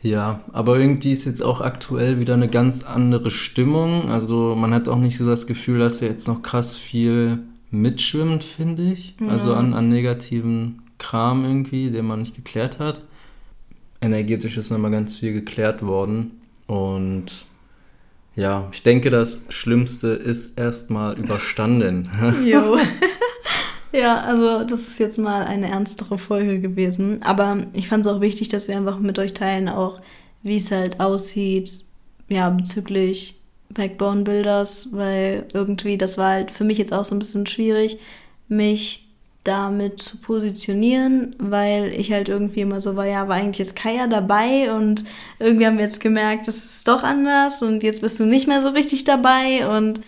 Ja, 0.03 0.41
aber 0.53 0.79
irgendwie 0.79 1.13
ist 1.13 1.27
jetzt 1.27 1.43
auch 1.43 1.61
aktuell 1.61 2.19
wieder 2.21 2.35
eine 2.35 2.49
ganz 2.49 2.85
andere 2.85 3.31
Stimmung. 3.31 4.09
Also 4.11 4.55
man 4.55 4.73
hat 4.73 4.89
auch 4.89 4.97
nicht 4.97 5.19
so 5.19 5.27
das 5.27 5.47
Gefühl, 5.47 5.79
dass 5.79 6.01
er 6.01 6.09
jetzt 6.09 6.27
noch 6.27 6.43
krass 6.43 6.75
viel 6.75 7.41
mitschwimmt, 7.71 8.43
finde 8.43 8.85
ich. 8.85 9.17
Ja. 9.21 9.29
Also 9.29 9.55
an, 9.55 9.75
an 9.75 9.91
negativen 9.91 10.83
Kram 10.99 11.45
irgendwie, 11.45 11.91
den 11.91 12.07
man 12.07 12.21
nicht 12.21 12.35
geklärt 12.35 12.79
hat. 12.79 13.03
Energetisch 14.01 14.57
ist 14.57 14.71
nochmal 14.71 14.91
ganz 14.91 15.17
viel 15.17 15.35
geklärt 15.35 15.85
worden. 15.85 16.31
Und 16.67 17.45
ja, 18.35 18.69
ich 18.73 18.83
denke, 18.83 19.11
das 19.11 19.45
Schlimmste 19.51 20.09
ist 20.09 20.59
erstmal 20.59 21.19
überstanden. 21.19 22.09
Jo. 22.45 22.79
Ja, 23.93 24.21
also 24.21 24.63
das 24.65 24.83
ist 24.83 25.01
jetzt 25.01 25.19
mal 25.19 25.45
eine 25.45 25.69
ernstere 25.69 26.17
Folge 26.17 26.61
gewesen. 26.61 27.23
Aber 27.23 27.59
ich 27.73 27.89
fand 27.89 28.07
es 28.07 28.13
auch 28.13 28.21
wichtig, 28.21 28.49
dass 28.49 28.69
wir 28.69 28.77
einfach 28.77 28.99
mit 28.99 29.19
euch 29.19 29.35
teilen, 29.35 29.69
auch 29.69 30.01
wie 30.43 30.57
es 30.57 30.71
halt 30.71 31.01
aussieht, 31.01 31.71
ja, 32.29 32.49
bezüglich 32.51 33.41
Backbone 33.71 34.23
Builders, 34.23 34.89
weil 34.93 35.47
irgendwie 35.53 35.99
das 35.99 36.19
war 36.19 36.31
halt 36.31 36.51
für 36.51 36.65
mich 36.65 36.79
jetzt 36.79 36.93
auch 36.93 37.05
so 37.05 37.15
ein 37.15 37.19
bisschen 37.19 37.47
schwierig, 37.47 37.99
mich 38.49 39.07
damit 39.45 40.01
zu 40.03 40.19
positionieren, 40.19 41.35
weil 41.39 41.93
ich 41.99 42.13
halt 42.13 42.29
irgendwie 42.29 42.61
immer 42.61 42.79
so 42.81 42.95
war, 42.97 43.07
ja, 43.07 43.27
war 43.29 43.37
eigentlich 43.37 43.59
jetzt 43.59 43.77
Kaya 43.77 44.07
dabei 44.07 44.73
und 44.73 45.05
irgendwie 45.39 45.67
haben 45.67 45.79
wir 45.79 45.85
jetzt 45.85 46.01
gemerkt, 46.01 46.47
das 46.47 46.57
ist 46.57 46.89
doch 46.89 47.03
anders 47.03 47.63
und 47.63 47.83
jetzt 47.83 48.03
bist 48.03 48.21
du 48.21 48.27
nicht 48.27 48.47
mehr 48.49 48.61
so 48.61 48.69
richtig 48.69 49.05
dabei 49.05 49.67
und 49.79 50.01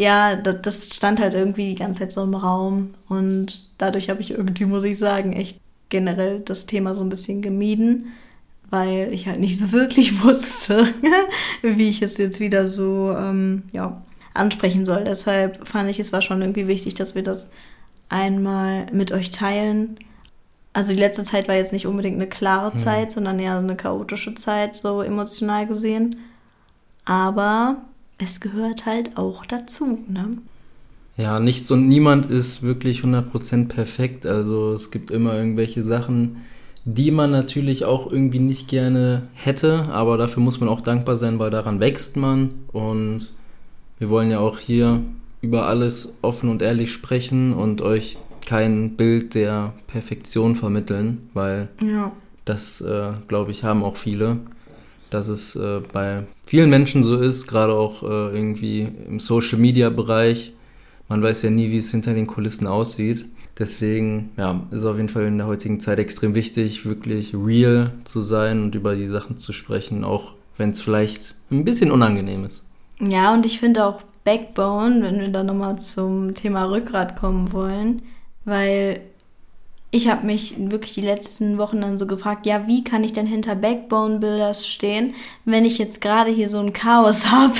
ja, 0.00 0.34
das, 0.34 0.62
das 0.62 0.94
stand 0.94 1.20
halt 1.20 1.34
irgendwie 1.34 1.68
die 1.68 1.74
ganze 1.74 2.00
Zeit 2.00 2.12
so 2.12 2.22
im 2.22 2.34
Raum. 2.34 2.94
Und 3.10 3.68
dadurch 3.76 4.08
habe 4.08 4.22
ich 4.22 4.30
irgendwie, 4.30 4.64
muss 4.64 4.82
ich 4.82 4.96
sagen, 4.96 5.34
echt 5.34 5.60
generell 5.90 6.40
das 6.40 6.64
Thema 6.64 6.94
so 6.94 7.02
ein 7.02 7.10
bisschen 7.10 7.42
gemieden, 7.42 8.06
weil 8.70 9.12
ich 9.12 9.26
halt 9.26 9.40
nicht 9.40 9.58
so 9.58 9.72
wirklich 9.72 10.24
wusste, 10.24 10.88
wie 11.62 11.90
ich 11.90 12.00
es 12.00 12.16
jetzt 12.16 12.40
wieder 12.40 12.64
so 12.64 13.14
ähm, 13.14 13.64
ja, 13.72 14.00
ansprechen 14.32 14.86
soll. 14.86 15.04
Deshalb 15.04 15.68
fand 15.68 15.90
ich, 15.90 16.00
es 16.00 16.14
war 16.14 16.22
schon 16.22 16.40
irgendwie 16.40 16.66
wichtig, 16.66 16.94
dass 16.94 17.14
wir 17.14 17.22
das 17.22 17.52
einmal 18.08 18.86
mit 18.92 19.12
euch 19.12 19.30
teilen. 19.30 19.96
Also 20.72 20.94
die 20.94 20.98
letzte 20.98 21.24
Zeit 21.24 21.46
war 21.46 21.56
jetzt 21.56 21.74
nicht 21.74 21.86
unbedingt 21.86 22.16
eine 22.16 22.26
klare 22.26 22.72
hm. 22.72 22.78
Zeit, 22.78 23.12
sondern 23.12 23.38
eher 23.38 23.58
eine 23.58 23.76
chaotische 23.76 24.34
Zeit, 24.34 24.76
so 24.76 25.02
emotional 25.02 25.66
gesehen. 25.66 26.20
Aber 27.04 27.82
es 28.22 28.40
gehört 28.40 28.86
halt 28.86 29.16
auch 29.16 29.44
dazu, 29.46 29.98
ne? 30.08 30.38
Ja, 31.16 31.38
nichts 31.38 31.70
und 31.70 31.88
niemand 31.88 32.26
ist 32.26 32.62
wirklich 32.62 33.00
100% 33.00 33.68
perfekt. 33.68 34.24
Also 34.24 34.72
es 34.72 34.90
gibt 34.90 35.10
immer 35.10 35.34
irgendwelche 35.34 35.82
Sachen, 35.82 36.42
die 36.84 37.10
man 37.10 37.30
natürlich 37.30 37.84
auch 37.84 38.10
irgendwie 38.10 38.38
nicht 38.38 38.68
gerne 38.68 39.28
hätte, 39.34 39.86
aber 39.90 40.16
dafür 40.16 40.42
muss 40.42 40.60
man 40.60 40.68
auch 40.68 40.80
dankbar 40.80 41.16
sein, 41.16 41.38
weil 41.38 41.50
daran 41.50 41.78
wächst 41.80 42.16
man. 42.16 42.52
Und 42.72 43.32
wir 43.98 44.08
wollen 44.08 44.30
ja 44.30 44.38
auch 44.38 44.58
hier 44.58 45.02
über 45.42 45.66
alles 45.66 46.14
offen 46.22 46.48
und 46.48 46.62
ehrlich 46.62 46.92
sprechen 46.92 47.52
und 47.52 47.82
euch 47.82 48.18
kein 48.46 48.96
Bild 48.96 49.34
der 49.34 49.74
Perfektion 49.86 50.56
vermitteln, 50.56 51.28
weil 51.34 51.68
ja. 51.84 52.12
das, 52.46 52.80
äh, 52.80 53.12
glaube 53.28 53.50
ich, 53.50 53.62
haben 53.62 53.84
auch 53.84 53.96
viele, 53.96 54.38
dass 55.10 55.28
es 55.28 55.54
äh, 55.56 55.80
bei 55.92 56.24
vielen 56.50 56.68
Menschen 56.68 57.04
so 57.04 57.16
ist, 57.16 57.46
gerade 57.46 57.74
auch 57.74 58.02
äh, 58.02 58.06
irgendwie 58.06 58.88
im 59.06 59.20
Social-Media-Bereich. 59.20 60.52
Man 61.08 61.22
weiß 61.22 61.42
ja 61.42 61.50
nie, 61.50 61.70
wie 61.70 61.76
es 61.76 61.92
hinter 61.92 62.12
den 62.12 62.26
Kulissen 62.26 62.66
aussieht. 62.66 63.26
Deswegen 63.56 64.30
ja, 64.36 64.60
ist 64.72 64.84
auf 64.84 64.96
jeden 64.96 65.08
Fall 65.08 65.26
in 65.26 65.38
der 65.38 65.46
heutigen 65.46 65.78
Zeit 65.78 66.00
extrem 66.00 66.34
wichtig, 66.34 66.84
wirklich 66.84 67.36
real 67.36 67.92
zu 68.02 68.20
sein 68.20 68.64
und 68.64 68.74
über 68.74 68.96
die 68.96 69.06
Sachen 69.06 69.36
zu 69.36 69.52
sprechen, 69.52 70.02
auch 70.02 70.32
wenn 70.56 70.70
es 70.70 70.80
vielleicht 70.80 71.36
ein 71.52 71.64
bisschen 71.64 71.92
unangenehm 71.92 72.44
ist. 72.44 72.64
Ja, 73.00 73.32
und 73.32 73.46
ich 73.46 73.60
finde 73.60 73.86
auch 73.86 74.02
Backbone, 74.24 75.02
wenn 75.02 75.20
wir 75.20 75.28
da 75.28 75.44
nochmal 75.44 75.78
zum 75.78 76.34
Thema 76.34 76.64
Rückgrat 76.64 77.14
kommen 77.14 77.52
wollen, 77.52 78.02
weil 78.44 79.02
ich 79.90 80.08
habe 80.08 80.24
mich 80.24 80.54
wirklich 80.58 80.94
die 80.94 81.00
letzten 81.00 81.58
Wochen 81.58 81.80
dann 81.80 81.98
so 81.98 82.06
gefragt, 82.06 82.46
ja, 82.46 82.66
wie 82.66 82.84
kann 82.84 83.02
ich 83.02 83.12
denn 83.12 83.26
hinter 83.26 83.56
Backbone 83.56 84.18
Builders 84.18 84.66
stehen, 84.66 85.14
wenn 85.44 85.64
ich 85.64 85.78
jetzt 85.78 86.00
gerade 86.00 86.30
hier 86.30 86.48
so 86.48 86.60
ein 86.60 86.72
Chaos 86.72 87.26
habe? 87.30 87.54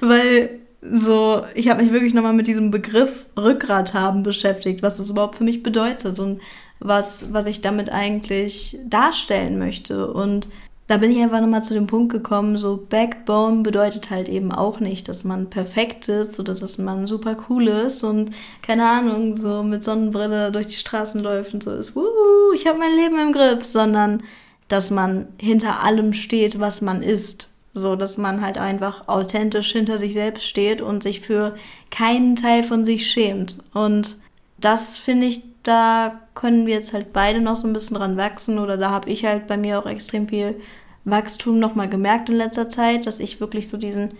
weil 0.00 0.60
so, 0.92 1.42
ich 1.54 1.68
habe 1.68 1.82
mich 1.82 1.92
wirklich 1.92 2.14
nochmal 2.14 2.32
mit 2.32 2.46
diesem 2.46 2.70
Begriff 2.70 3.26
Rückgrat 3.36 3.92
haben 3.92 4.22
beschäftigt, 4.22 4.82
was 4.82 4.98
das 4.98 5.10
überhaupt 5.10 5.36
für 5.36 5.44
mich 5.44 5.62
bedeutet 5.62 6.18
und 6.18 6.40
was, 6.78 7.32
was 7.32 7.46
ich 7.46 7.60
damit 7.60 7.90
eigentlich 7.90 8.78
darstellen 8.86 9.58
möchte. 9.58 10.12
Und 10.12 10.48
da 10.88 10.98
bin 10.98 11.10
ich 11.10 11.20
einfach 11.20 11.40
nochmal 11.40 11.64
zu 11.64 11.74
dem 11.74 11.88
Punkt 11.88 12.12
gekommen, 12.12 12.56
so 12.58 12.76
Backbone 12.88 13.62
bedeutet 13.62 14.10
halt 14.10 14.28
eben 14.28 14.52
auch 14.52 14.78
nicht, 14.78 15.08
dass 15.08 15.24
man 15.24 15.50
perfekt 15.50 16.08
ist 16.08 16.38
oder 16.38 16.54
dass 16.54 16.78
man 16.78 17.06
super 17.06 17.36
cool 17.48 17.66
ist 17.66 18.04
und 18.04 18.30
keine 18.62 18.88
Ahnung, 18.88 19.34
so 19.34 19.64
mit 19.64 19.82
Sonnenbrille 19.82 20.52
durch 20.52 20.68
die 20.68 20.74
Straßen 20.76 21.20
läuft 21.20 21.54
und 21.54 21.64
so 21.64 21.72
ist, 21.72 21.96
wuhu, 21.96 22.52
ich 22.54 22.66
habe 22.66 22.78
mein 22.78 22.94
Leben 22.94 23.18
im 23.18 23.32
Griff, 23.32 23.64
sondern 23.64 24.22
dass 24.68 24.90
man 24.90 25.28
hinter 25.40 25.82
allem 25.82 26.12
steht, 26.12 26.60
was 26.60 26.80
man 26.80 27.02
ist. 27.02 27.50
So, 27.72 27.94
dass 27.94 28.16
man 28.16 28.40
halt 28.40 28.56
einfach 28.56 29.06
authentisch 29.06 29.72
hinter 29.72 29.98
sich 29.98 30.14
selbst 30.14 30.46
steht 30.46 30.80
und 30.80 31.02
sich 31.02 31.20
für 31.20 31.56
keinen 31.90 32.34
Teil 32.34 32.62
von 32.62 32.86
sich 32.86 33.10
schämt. 33.10 33.58
Und 33.74 34.16
das 34.58 34.96
finde 34.96 35.26
ich, 35.26 35.42
da 35.66 36.20
können 36.34 36.66
wir 36.66 36.74
jetzt 36.74 36.92
halt 36.92 37.12
beide 37.12 37.40
noch 37.40 37.56
so 37.56 37.66
ein 37.66 37.72
bisschen 37.72 37.96
dran 37.96 38.16
wachsen 38.16 38.58
oder 38.58 38.76
da 38.76 38.90
habe 38.90 39.10
ich 39.10 39.24
halt 39.24 39.46
bei 39.46 39.56
mir 39.56 39.78
auch 39.78 39.86
extrem 39.86 40.28
viel 40.28 40.60
Wachstum 41.04 41.58
nochmal 41.58 41.88
gemerkt 41.88 42.28
in 42.28 42.36
letzter 42.36 42.68
Zeit, 42.68 43.06
dass 43.06 43.20
ich 43.20 43.40
wirklich 43.40 43.68
so 43.68 43.76
diesen 43.76 44.12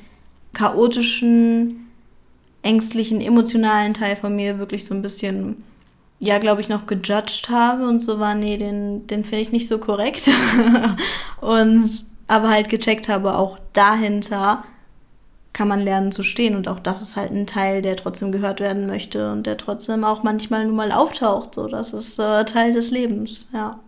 chaotischen, 0.54 1.88
ängstlichen, 2.62 3.20
emotionalen 3.20 3.94
Teil 3.94 4.16
von 4.16 4.34
mir 4.34 4.58
wirklich 4.58 4.84
so 4.84 4.94
ein 4.94 5.02
bisschen, 5.02 5.62
ja, 6.18 6.38
glaube 6.38 6.62
ich, 6.62 6.68
noch 6.68 6.86
gejudged 6.86 7.48
habe 7.48 7.86
und 7.86 8.00
so 8.00 8.18
war, 8.18 8.34
nee, 8.34 8.56
den, 8.56 9.06
den 9.06 9.22
finde 9.22 9.42
ich 9.42 9.52
nicht 9.52 9.68
so 9.68 9.78
korrekt. 9.78 10.30
und 11.40 11.88
aber 12.26 12.48
halt 12.48 12.68
gecheckt 12.68 13.08
habe, 13.08 13.36
auch 13.36 13.58
dahinter 13.72 14.64
kann 15.56 15.68
man 15.68 15.80
lernen 15.80 16.12
zu 16.12 16.22
stehen 16.22 16.54
und 16.54 16.68
auch 16.68 16.78
das 16.78 17.00
ist 17.00 17.16
halt 17.16 17.30
ein 17.30 17.46
Teil, 17.46 17.80
der 17.80 17.96
trotzdem 17.96 18.30
gehört 18.30 18.60
werden 18.60 18.86
möchte 18.86 19.32
und 19.32 19.46
der 19.46 19.56
trotzdem 19.56 20.04
auch 20.04 20.22
manchmal 20.22 20.66
nun 20.66 20.76
mal 20.76 20.92
auftaucht. 20.92 21.54
So, 21.54 21.66
das 21.66 21.94
ist 21.94 22.18
äh, 22.18 22.44
Teil 22.44 22.74
des 22.74 22.90
Lebens, 22.90 23.48
ja. 23.54 23.80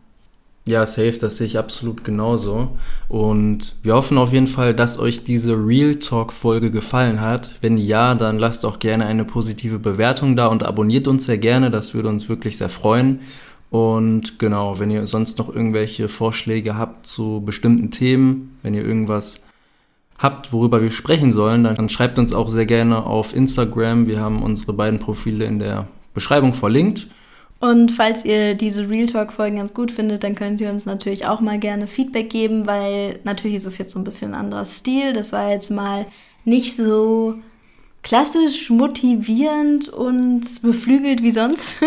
Ja, 0.67 0.87
safe, 0.87 1.19
das 1.19 1.37
sehe 1.37 1.47
ich 1.47 1.59
absolut 1.59 2.05
genauso. 2.05 2.79
Und 3.09 3.77
wir 3.83 3.95
hoffen 3.95 4.17
auf 4.17 4.33
jeden 4.33 4.47
Fall, 4.47 4.75
dass 4.75 4.99
euch 4.99 5.25
diese 5.25 5.53
Real 5.53 5.97
Talk-Folge 5.97 6.71
gefallen 6.71 7.21
hat. 7.21 7.51
Wenn 7.61 7.77
ja, 7.77 8.15
dann 8.15 8.39
lasst 8.39 8.65
auch 8.65 8.79
gerne 8.79 9.05
eine 9.05 9.27
positive 9.27 9.79
Bewertung 9.79 10.37
da 10.37 10.47
und 10.47 10.63
abonniert 10.63 11.07
uns 11.07 11.27
sehr 11.27 11.39
gerne. 11.39 11.71
Das 11.71 11.93
würde 11.93 12.09
uns 12.09 12.31
wirklich 12.31 12.57
sehr 12.57 12.71
freuen. 12.71 13.21
Und 13.71 14.39
genau, 14.39 14.79
wenn 14.79 14.91
ihr 14.91 15.07
sonst 15.07 15.37
noch 15.39 15.55
irgendwelche 15.55 16.09
Vorschläge 16.09 16.79
habt 16.79 17.07
zu 17.07 17.43
bestimmten 17.45 17.91
Themen, 17.91 18.59
wenn 18.63 18.73
ihr 18.73 18.85
irgendwas 18.85 19.43
habt, 20.19 20.53
worüber 20.53 20.83
wir 20.83 20.91
sprechen 20.91 21.33
sollen, 21.33 21.65
dann 21.65 21.89
schreibt 21.89 22.19
uns 22.19 22.33
auch 22.33 22.49
sehr 22.49 22.67
gerne 22.67 23.07
auf 23.07 23.35
Instagram. 23.35 24.07
Wir 24.07 24.21
haben 24.21 24.43
unsere 24.43 24.73
beiden 24.73 24.99
Profile 24.99 25.45
in 25.45 25.59
der 25.59 25.87
Beschreibung 26.13 26.55
verlinkt. 26.55 27.07
Und 27.61 27.91
falls 27.91 28.25
ihr 28.25 28.55
diese 28.55 28.89
Real 28.89 29.07
Talk-Folgen 29.07 29.57
ganz 29.57 29.75
gut 29.75 29.91
findet, 29.91 30.23
dann 30.23 30.35
könnt 30.35 30.61
ihr 30.61 30.71
uns 30.71 30.87
natürlich 30.87 31.27
auch 31.27 31.41
mal 31.41 31.59
gerne 31.59 31.87
Feedback 31.87 32.31
geben, 32.31 32.67
weil 32.67 33.19
natürlich 33.25 33.57
ist 33.57 33.67
es 33.67 33.79
jetzt 33.79 33.93
so 33.93 33.99
ein 33.99 34.05
bisschen 34.05 34.35
ein 34.35 34.41
anderer 34.41 34.65
Stil. 34.65 35.13
Das 35.13 35.33
war 35.33 35.51
jetzt 35.51 35.71
mal 35.71 36.07
nicht 36.45 36.77
so 36.77 37.35
klassisch 38.03 38.71
motivierend 38.71 39.89
und 39.89 40.63
beflügelt 40.63 41.23
wie 41.23 41.31
sonst. 41.31 41.75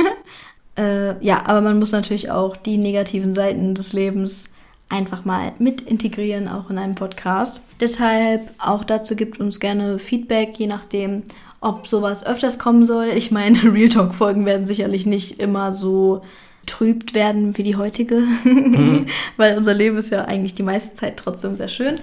Äh, 0.78 1.22
ja, 1.22 1.44
aber 1.48 1.60
man 1.60 1.80
muss 1.80 1.92
natürlich 1.92 2.32
auch 2.32 2.56
die 2.56 2.78
negativen 2.78 3.34
Seiten 3.34 3.76
des 3.76 3.92
Lebens 3.92 4.54
einfach 4.92 5.26
mal 5.26 5.54
mit 5.58 5.82
integrieren, 5.82 6.48
auch 6.48 6.70
in 6.70 6.78
einem 6.78 6.96
Podcast. 6.96 7.62
Deshalb 7.80 8.50
auch 8.60 8.84
dazu 8.84 9.16
gibt 9.16 9.40
uns 9.40 9.60
gerne 9.60 9.98
Feedback, 9.98 10.58
je 10.58 10.68
nachdem, 10.68 11.24
ob 11.62 11.88
sowas 11.88 12.26
öfters 12.26 12.60
kommen 12.60 12.86
soll. 12.86 13.08
Ich 13.16 13.32
meine, 13.32 13.58
Real 13.74 13.90
Talk-Folgen 13.90 14.46
werden 14.46 14.68
sicherlich 14.68 15.06
nicht 15.06 15.40
immer 15.40 15.72
so 15.72 16.22
trübt 16.66 17.14
werden 17.14 17.58
wie 17.58 17.64
die 17.64 17.76
heutige, 17.76 18.24
mhm. 18.44 19.08
weil 19.38 19.58
unser 19.58 19.74
Leben 19.74 19.98
ist 19.98 20.12
ja 20.12 20.26
eigentlich 20.26 20.54
die 20.54 20.64
meiste 20.64 20.94
Zeit 20.94 21.18
trotzdem 21.18 21.58
sehr 21.58 21.70
schön. 21.70 22.00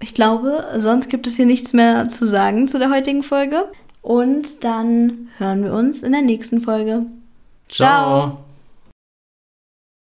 Ich 0.00 0.14
glaube, 0.14 0.64
sonst 0.76 1.08
gibt 1.08 1.28
es 1.28 1.36
hier 1.36 1.46
nichts 1.46 1.72
mehr 1.72 2.08
zu 2.08 2.26
sagen 2.26 2.66
zu 2.66 2.78
der 2.80 2.90
heutigen 2.90 3.22
Folge. 3.22 3.68
Und 4.00 4.64
dann 4.64 5.28
hören 5.38 5.62
wir 5.62 5.72
uns 5.72 6.02
in 6.02 6.10
der 6.10 6.22
nächsten 6.22 6.60
Folge. 6.60 7.06
Ciao. 7.68 8.38